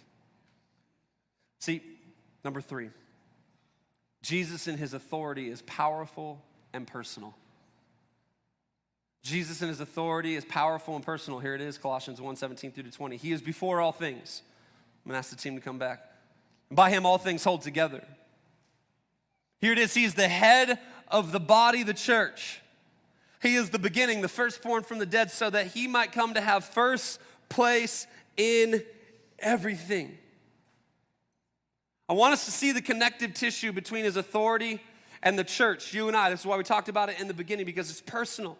See, 1.61 1.81
number 2.45 2.61
three, 2.61 2.90
Jesus 4.23 4.66
in 4.66 4.79
His 4.79 4.95
authority 4.95 5.49
is 5.49 5.62
powerful 5.62 6.42
and 6.73 6.88
personal. 6.88 7.35
Jesus 9.22 9.62
in 9.62 9.68
his 9.68 9.80
authority 9.80 10.35
is 10.35 10.44
powerful 10.44 10.96
and 10.96 11.04
personal. 11.04 11.38
Here 11.38 11.54
it 11.54 11.61
is, 11.61 11.78
Colossians 11.78 12.20
1 12.20 12.37
17 12.37 12.72
through 12.72 12.85
to 12.85 12.90
20. 12.90 13.16
He 13.16 13.32
is 13.32 13.40
before 13.40 13.80
all 13.80 13.92
things. 13.92 14.42
I'm 15.04 15.11
gonna 15.11 15.18
ask 15.18 15.30
the 15.30 15.37
team 15.37 15.54
to 15.54 15.61
come 15.61 15.78
back. 15.78 16.00
And 16.68 16.76
by 16.76 16.90
him, 16.90 17.06
all 17.06 17.18
things 17.18 17.44
hold 17.44 17.62
together. 17.62 18.04
Here 19.61 19.72
it 19.72 19.78
is. 19.78 19.94
He 19.94 20.04
is 20.04 20.14
the 20.14 20.28
head 20.28 20.78
of 21.06 21.30
the 21.30 21.38
body, 21.38 21.85
the 21.85 21.94
church. 21.94 22.61
He 23.40 23.54
is 23.54 23.70
the 23.70 23.78
beginning, 23.78 24.22
the 24.22 24.28
firstborn 24.28 24.82
from 24.82 24.98
the 24.98 25.06
dead, 25.06 25.30
so 25.30 25.50
that 25.50 25.68
he 25.68 25.87
might 25.87 26.12
come 26.12 26.35
to 26.35 26.40
have 26.40 26.64
first 26.64 27.20
place 27.48 28.06
in 28.37 28.82
everything. 29.38 30.18
I 32.08 32.14
want 32.14 32.32
us 32.32 32.44
to 32.46 32.50
see 32.50 32.72
the 32.72 32.82
connective 32.82 33.35
tissue 33.35 33.72
between 33.72 34.04
his 34.04 34.16
authority 34.16 34.80
and 35.22 35.38
the 35.38 35.44
church, 35.44 35.94
you 35.94 36.08
and 36.08 36.16
I. 36.16 36.30
This 36.30 36.40
is 36.40 36.46
why 36.46 36.56
we 36.56 36.64
talked 36.64 36.88
about 36.88 37.08
it 37.08 37.20
in 37.20 37.28
the 37.28 37.35
beginning, 37.35 37.66
because 37.66 37.88
it's 37.90 38.00
personal. 38.00 38.58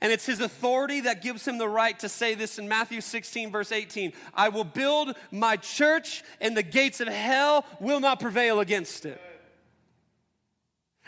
And 0.00 0.12
it's 0.12 0.24
his 0.24 0.40
authority 0.40 1.02
that 1.02 1.22
gives 1.22 1.46
him 1.46 1.58
the 1.58 1.68
right 1.68 1.98
to 1.98 2.08
say 2.08 2.34
this 2.34 2.58
in 2.58 2.68
Matthew 2.68 3.00
16, 3.00 3.50
verse 3.52 3.70
18 3.70 4.12
I 4.34 4.48
will 4.48 4.64
build 4.64 5.14
my 5.30 5.56
church, 5.56 6.22
and 6.40 6.56
the 6.56 6.62
gates 6.62 7.00
of 7.00 7.08
hell 7.08 7.64
will 7.80 8.00
not 8.00 8.20
prevail 8.20 8.60
against 8.60 9.04
it. 9.04 9.20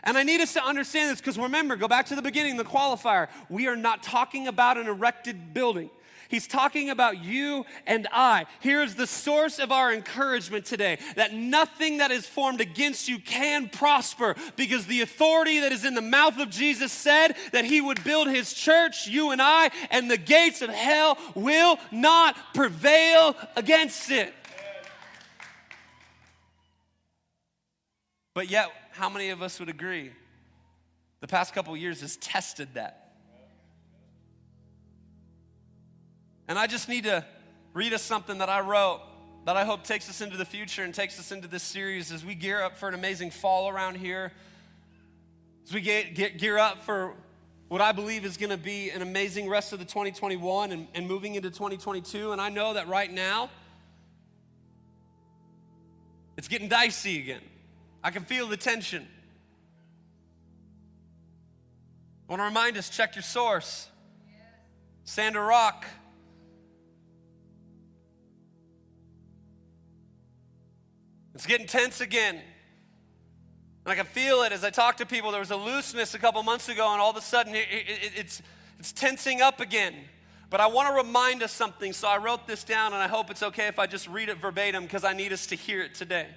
And 0.05 0.19
I 0.19 0.25
need 0.25 0.41
us 0.41 0.53
to 0.55 0.65
understand 0.65 1.11
this 1.11 1.21
because 1.21 1.39
remember, 1.39 1.77
go 1.77 1.89
back 1.89 2.07
to 2.07 2.17
the 2.17 2.23
beginning, 2.23 2.57
the 2.57 2.65
qualifier. 2.65 3.29
We 3.49 3.69
are 3.69 3.77
not 3.77 4.03
talking 4.03 4.49
about 4.49 4.77
an 4.77 4.89
erected 4.89 5.55
building. 5.55 5.91
He's 6.33 6.47
talking 6.47 6.89
about 6.89 7.23
you 7.23 7.67
and 7.87 8.09
I. 8.11 8.47
Here's 8.61 8.95
the 8.95 9.07
source 9.07 9.59
of 9.59 9.71
our 9.71 9.93
encouragement 9.93 10.65
today 10.65 10.99
that 11.15 11.35
nothing 11.35 11.99
that 11.99 12.11
is 12.11 12.25
formed 12.27 12.63
against 12.63 13.07
you 13.07 13.19
can 13.19 13.69
prosper 13.69 14.35
because 14.57 14.87
the 14.87 15.03
authority 15.03 15.61
that 15.61 15.73
is 15.73 15.85
in 15.85 15.93
the 15.93 16.01
mouth 16.01 16.39
of 16.39 16.49
Jesus 16.49 16.91
said 16.91 17.37
that 17.53 17.67
he 17.67 17.83
would 17.83 18.03
build 18.03 18.29
his 18.29 18.55
church, 18.55 19.07
you 19.07 19.31
and 19.31 19.43
I, 19.43 19.71
and 19.91 20.11
the 20.11 20.17
gates 20.17 20.63
of 20.63 20.71
hell 20.71 21.19
will 21.35 21.79
not 21.91 22.35
prevail 22.55 23.37
against 23.55 24.11
it. 24.11 24.33
But 28.33 28.49
yet, 28.49 28.71
how 28.93 29.11
many 29.11 29.29
of 29.29 29.43
us 29.43 29.61
would 29.61 29.69
agree? 29.69 30.13
The 31.21 31.29
past 31.29 31.53
couple 31.53 31.77
years 31.77 32.01
has 32.01 32.17
tested 32.17 32.69
that. 32.73 33.02
And 36.49 36.59
I 36.59 36.67
just 36.67 36.89
need 36.89 37.05
to 37.05 37.25
read 37.75 37.93
us 37.93 38.03
something 38.03 38.39
that 38.39 38.49
I 38.49 38.61
wrote 38.61 39.01
that 39.45 39.57
I 39.57 39.65
hope 39.65 39.83
takes 39.83 40.09
us 40.09 40.21
into 40.21 40.37
the 40.37 40.45
future 40.45 40.85
and 40.85 40.95
takes 40.95 41.19
us 41.19 41.33
into 41.33 41.49
this 41.49 41.63
series 41.63 42.13
as 42.13 42.25
we 42.25 42.35
gear 42.35 42.63
up 42.63 42.77
for 42.77 42.89
an 42.89 42.95
amazing 42.95 43.31
fall 43.31 43.69
around 43.69 43.97
here. 43.97 44.33
As 45.67 45.75
we 45.75 45.81
get, 45.81 46.15
get 46.15 46.39
gear 46.39 46.59
up 46.59 46.85
for 46.85 47.15
what 47.69 47.81
I 47.81 47.93
believe 47.93 48.25
is 48.25 48.37
going 48.37 48.51
to 48.51 48.57
be 48.57 48.91
an 48.91 49.03
amazing 49.03 49.49
rest 49.49 49.73
of 49.73 49.79
the 49.79 49.85
2021 49.85 50.71
and, 50.71 50.87
and 50.95 51.09
moving 51.09 51.35
into 51.35 51.51
2022. 51.51 52.31
And 52.31 52.41
I 52.41 52.51
know 52.51 52.75
that 52.75 52.87
right 52.87 53.13
now, 53.13 53.51
it's 56.37 56.49
getting 56.49 56.69
dicey 56.69 57.19
again. 57.19 57.43
I 58.05 58.11
can 58.11 58.25
feel 58.25 58.47
the 58.47 58.57
tension. 58.57 59.07
I 62.29 62.33
want 62.33 62.41
to 62.41 62.45
remind 62.45 62.77
us 62.77 62.89
check 62.89 63.17
your 63.17 63.23
source. 63.23 63.89
Sand 65.05 65.37
or 65.37 65.45
rock. 65.45 65.85
It's 71.35 71.47
getting 71.47 71.67
tense 71.67 72.01
again. 72.01 72.37
And 73.85 73.93
I 73.93 73.95
can 73.95 74.07
feel 74.07 74.43
it 74.43 74.53
as 74.53 74.63
I 74.65 74.71
talk 74.71 74.99
to 74.99 75.07
people. 75.07 75.31
There 75.31 75.41
was 75.41 75.51
a 75.51 75.57
looseness 75.57 76.15
a 76.15 76.19
couple 76.19 76.43
months 76.43 76.69
ago, 76.69 76.93
and 76.93 77.01
all 77.01 77.11
of 77.11 77.17
a 77.17 77.21
sudden 77.21 77.55
it, 77.55 77.67
it, 77.71 78.13
it's, 78.17 78.43
it's 78.79 78.93
tensing 78.93 79.41
up 79.41 79.61
again. 79.61 79.95
But 80.51 80.61
I 80.61 80.67
want 80.67 80.89
to 80.91 80.95
remind 80.95 81.43
us 81.43 81.51
something, 81.51 81.93
so 81.93 82.07
I 82.07 82.19
wrote 82.19 82.47
this 82.47 82.63
down, 82.63 82.93
and 82.93 83.03
I 83.03 83.09
hope 83.09 83.31
it's 83.31 83.43
okay 83.43 83.67
if 83.69 83.79
I 83.79 83.87
just 83.87 84.07
read 84.09 84.29
it 84.29 84.39
verbatim 84.39 84.83
because 84.85 85.03
I 85.05 85.15
need 85.15 85.33
us 85.33 85.47
to 85.47 85.55
hear 85.57 85.81
it 85.81 85.95
today. 85.95 86.29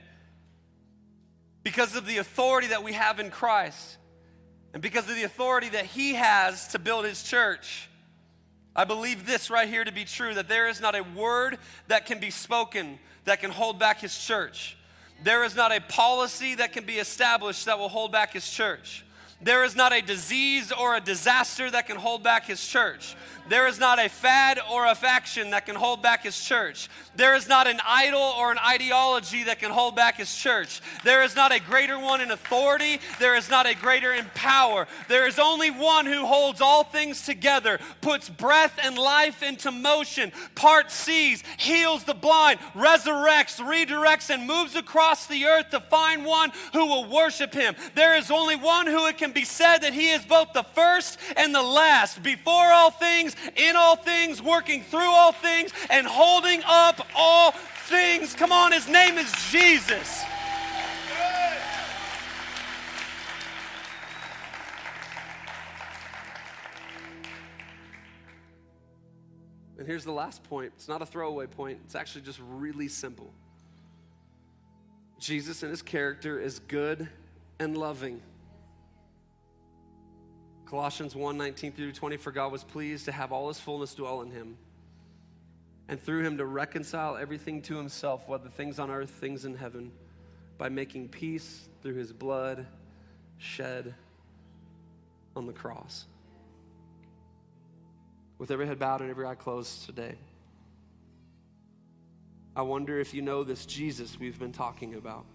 because 1.65 1.95
of 1.95 2.05
the 2.05 2.19
authority 2.19 2.67
that 2.67 2.83
we 2.83 2.93
have 2.93 3.19
in 3.19 3.31
Christ 3.31 3.97
and 4.71 4.83
because 4.83 5.09
of 5.09 5.15
the 5.15 5.23
authority 5.23 5.69
that 5.69 5.85
He 5.85 6.13
has 6.13 6.67
to 6.69 6.79
build 6.79 7.05
His 7.05 7.23
church. 7.23 7.89
I 8.75 8.85
believe 8.85 9.25
this 9.25 9.49
right 9.49 9.67
here 9.67 9.83
to 9.83 9.91
be 9.91 10.05
true 10.05 10.35
that 10.35 10.47
there 10.47 10.69
is 10.69 10.79
not 10.79 10.95
a 10.95 11.01
word 11.01 11.57
that 11.87 12.05
can 12.05 12.19
be 12.19 12.29
spoken 12.29 12.99
that 13.25 13.41
can 13.41 13.49
hold 13.49 13.79
back 13.79 13.99
His 13.99 14.15
church. 14.15 14.77
There 15.24 15.43
is 15.43 15.55
not 15.55 15.72
a 15.72 15.82
policy 15.82 16.55
that 16.55 16.74
can 16.74 16.86
be 16.86 16.97
established 16.97 17.66
that 17.66 17.80
will 17.80 17.89
hold 17.89 18.11
back 18.11 18.34
His 18.34 18.49
church. 18.49 19.05
There 19.41 19.63
is 19.63 19.76
not 19.76 19.93
a 19.93 20.01
disease 20.01 20.72
or 20.72 20.95
a 20.95 21.01
disaster 21.01 21.70
that 21.70 21.88
can 21.88 21.97
hold 21.97 22.24
back 22.24 22.45
his 22.45 22.66
church. 22.66 23.16
There 23.47 23.67
is 23.67 23.79
not 23.79 23.99
a 23.99 24.09
fad 24.09 24.59
or 24.71 24.87
a 24.87 24.95
faction 24.95 25.51
that 25.51 25.65
can 25.65 25.75
hold 25.75 26.01
back 26.01 26.23
his 26.23 26.39
church. 26.39 26.89
There 27.15 27.35
is 27.35 27.47
not 27.47 27.67
an 27.67 27.79
idol 27.85 28.19
or 28.19 28.51
an 28.51 28.57
ideology 28.57 29.43
that 29.43 29.59
can 29.59 29.71
hold 29.71 29.95
back 29.95 30.17
his 30.17 30.35
church. 30.35 30.81
There 31.03 31.23
is 31.23 31.35
not 31.35 31.51
a 31.51 31.59
greater 31.59 31.99
one 31.99 32.21
in 32.21 32.31
authority. 32.31 32.99
There 33.19 33.35
is 33.35 33.49
not 33.49 33.67
a 33.67 33.75
greater 33.75 34.13
in 34.13 34.25
power. 34.33 34.87
There 35.07 35.27
is 35.27 35.37
only 35.37 35.69
one 35.69 36.05
who 36.05 36.25
holds 36.25 36.59
all 36.59 36.83
things 36.83 37.25
together, 37.25 37.79
puts 38.01 38.29
breath 38.29 38.79
and 38.83 38.97
life 38.97 39.43
into 39.43 39.71
motion, 39.71 40.31
parts 40.55 40.95
seas, 40.95 41.43
heals 41.57 42.03
the 42.03 42.13
blind, 42.13 42.59
resurrects, 42.73 43.59
redirects, 43.59 44.29
and 44.29 44.47
moves 44.47 44.75
across 44.75 45.27
the 45.27 45.45
earth 45.45 45.69
to 45.69 45.79
find 45.79 46.25
one 46.25 46.51
who 46.73 46.87
will 46.87 47.09
worship 47.09 47.53
him. 47.53 47.75
There 47.93 48.15
is 48.15 48.31
only 48.31 48.55
one 48.55 48.87
who 48.87 49.05
it 49.07 49.17
can 49.17 49.31
be 49.31 49.45
said 49.45 49.79
that 49.79 49.93
he 49.93 50.11
is 50.11 50.25
both 50.25 50.53
the 50.53 50.63
first 50.63 51.19
and 51.37 51.53
the 51.53 51.61
last, 51.61 52.23
before 52.23 52.71
all 52.71 52.91
in 53.55 53.75
all 53.75 53.95
things, 53.95 54.41
working 54.41 54.83
through 54.83 55.01
all 55.01 55.31
things, 55.31 55.71
and 55.89 56.07
holding 56.07 56.61
up 56.65 57.05
all 57.15 57.51
things. 57.51 58.33
Come 58.33 58.51
on, 58.51 58.71
his 58.71 58.88
name 58.88 59.17
is 59.17 59.31
Jesus. 59.51 60.23
And 69.77 69.86
here's 69.86 70.03
the 70.03 70.11
last 70.11 70.43
point. 70.43 70.71
It's 70.75 70.88
not 70.88 71.01
a 71.03 71.05
throwaway 71.05 71.45
point, 71.45 71.79
it's 71.86 71.95
actually 71.95 72.21
just 72.21 72.39
really 72.43 72.88
simple. 72.88 73.31
Jesus 75.19 75.63
and 75.63 75.69
his 75.69 75.81
character 75.81 76.39
is 76.39 76.59
good 76.59 77.07
and 77.59 77.77
loving. 77.77 78.21
Colossians 80.66 81.16
1 81.16 81.38
19 81.38 81.72
through 81.74 81.91
20, 81.91 82.18
for 82.18 82.32
God 82.32 82.51
was 82.51 82.63
pleased 82.63 83.05
to 83.05 83.11
have 83.11 83.32
all 83.32 83.47
his 83.47 83.59
fullness 83.59 83.93
dwell 83.93 84.22
in 84.22 84.32
him, 84.32 84.57
and 85.88 86.01
through 86.01 86.24
him 86.24 86.38
to 86.38 86.45
reconcile 86.45 87.18
everything 87.18 87.61
to 87.63 87.78
himself, 87.78 88.28
whether 88.28 88.49
things 88.49 88.80
on 88.80 88.89
earth, 88.89 89.11
things 89.11 89.45
in 89.45 89.55
heaven, 89.55 89.91
by 90.57 90.70
making 90.70 91.09
peace 91.09 91.68
through 91.82 91.95
his 91.95 92.11
blood 92.11 92.66
shed 93.38 93.93
on 95.36 95.45
the 95.45 95.53
cross. 95.53 96.05
With 98.38 98.51
every 98.51 98.66
head 98.66 98.80
bowed 98.80 99.01
and 99.01 99.09
every 99.09 99.26
eye 99.26 99.36
closed 99.36 99.86
today, 99.86 100.16
I 102.55 102.63
wonder 102.63 102.99
if 102.99 103.13
you 103.13 103.22
know 103.22 103.43
this 103.43 103.66
Jesus 103.66 104.20
we've 104.20 104.39
been 104.39 104.53
talking 104.53 104.95
about. 104.95 105.26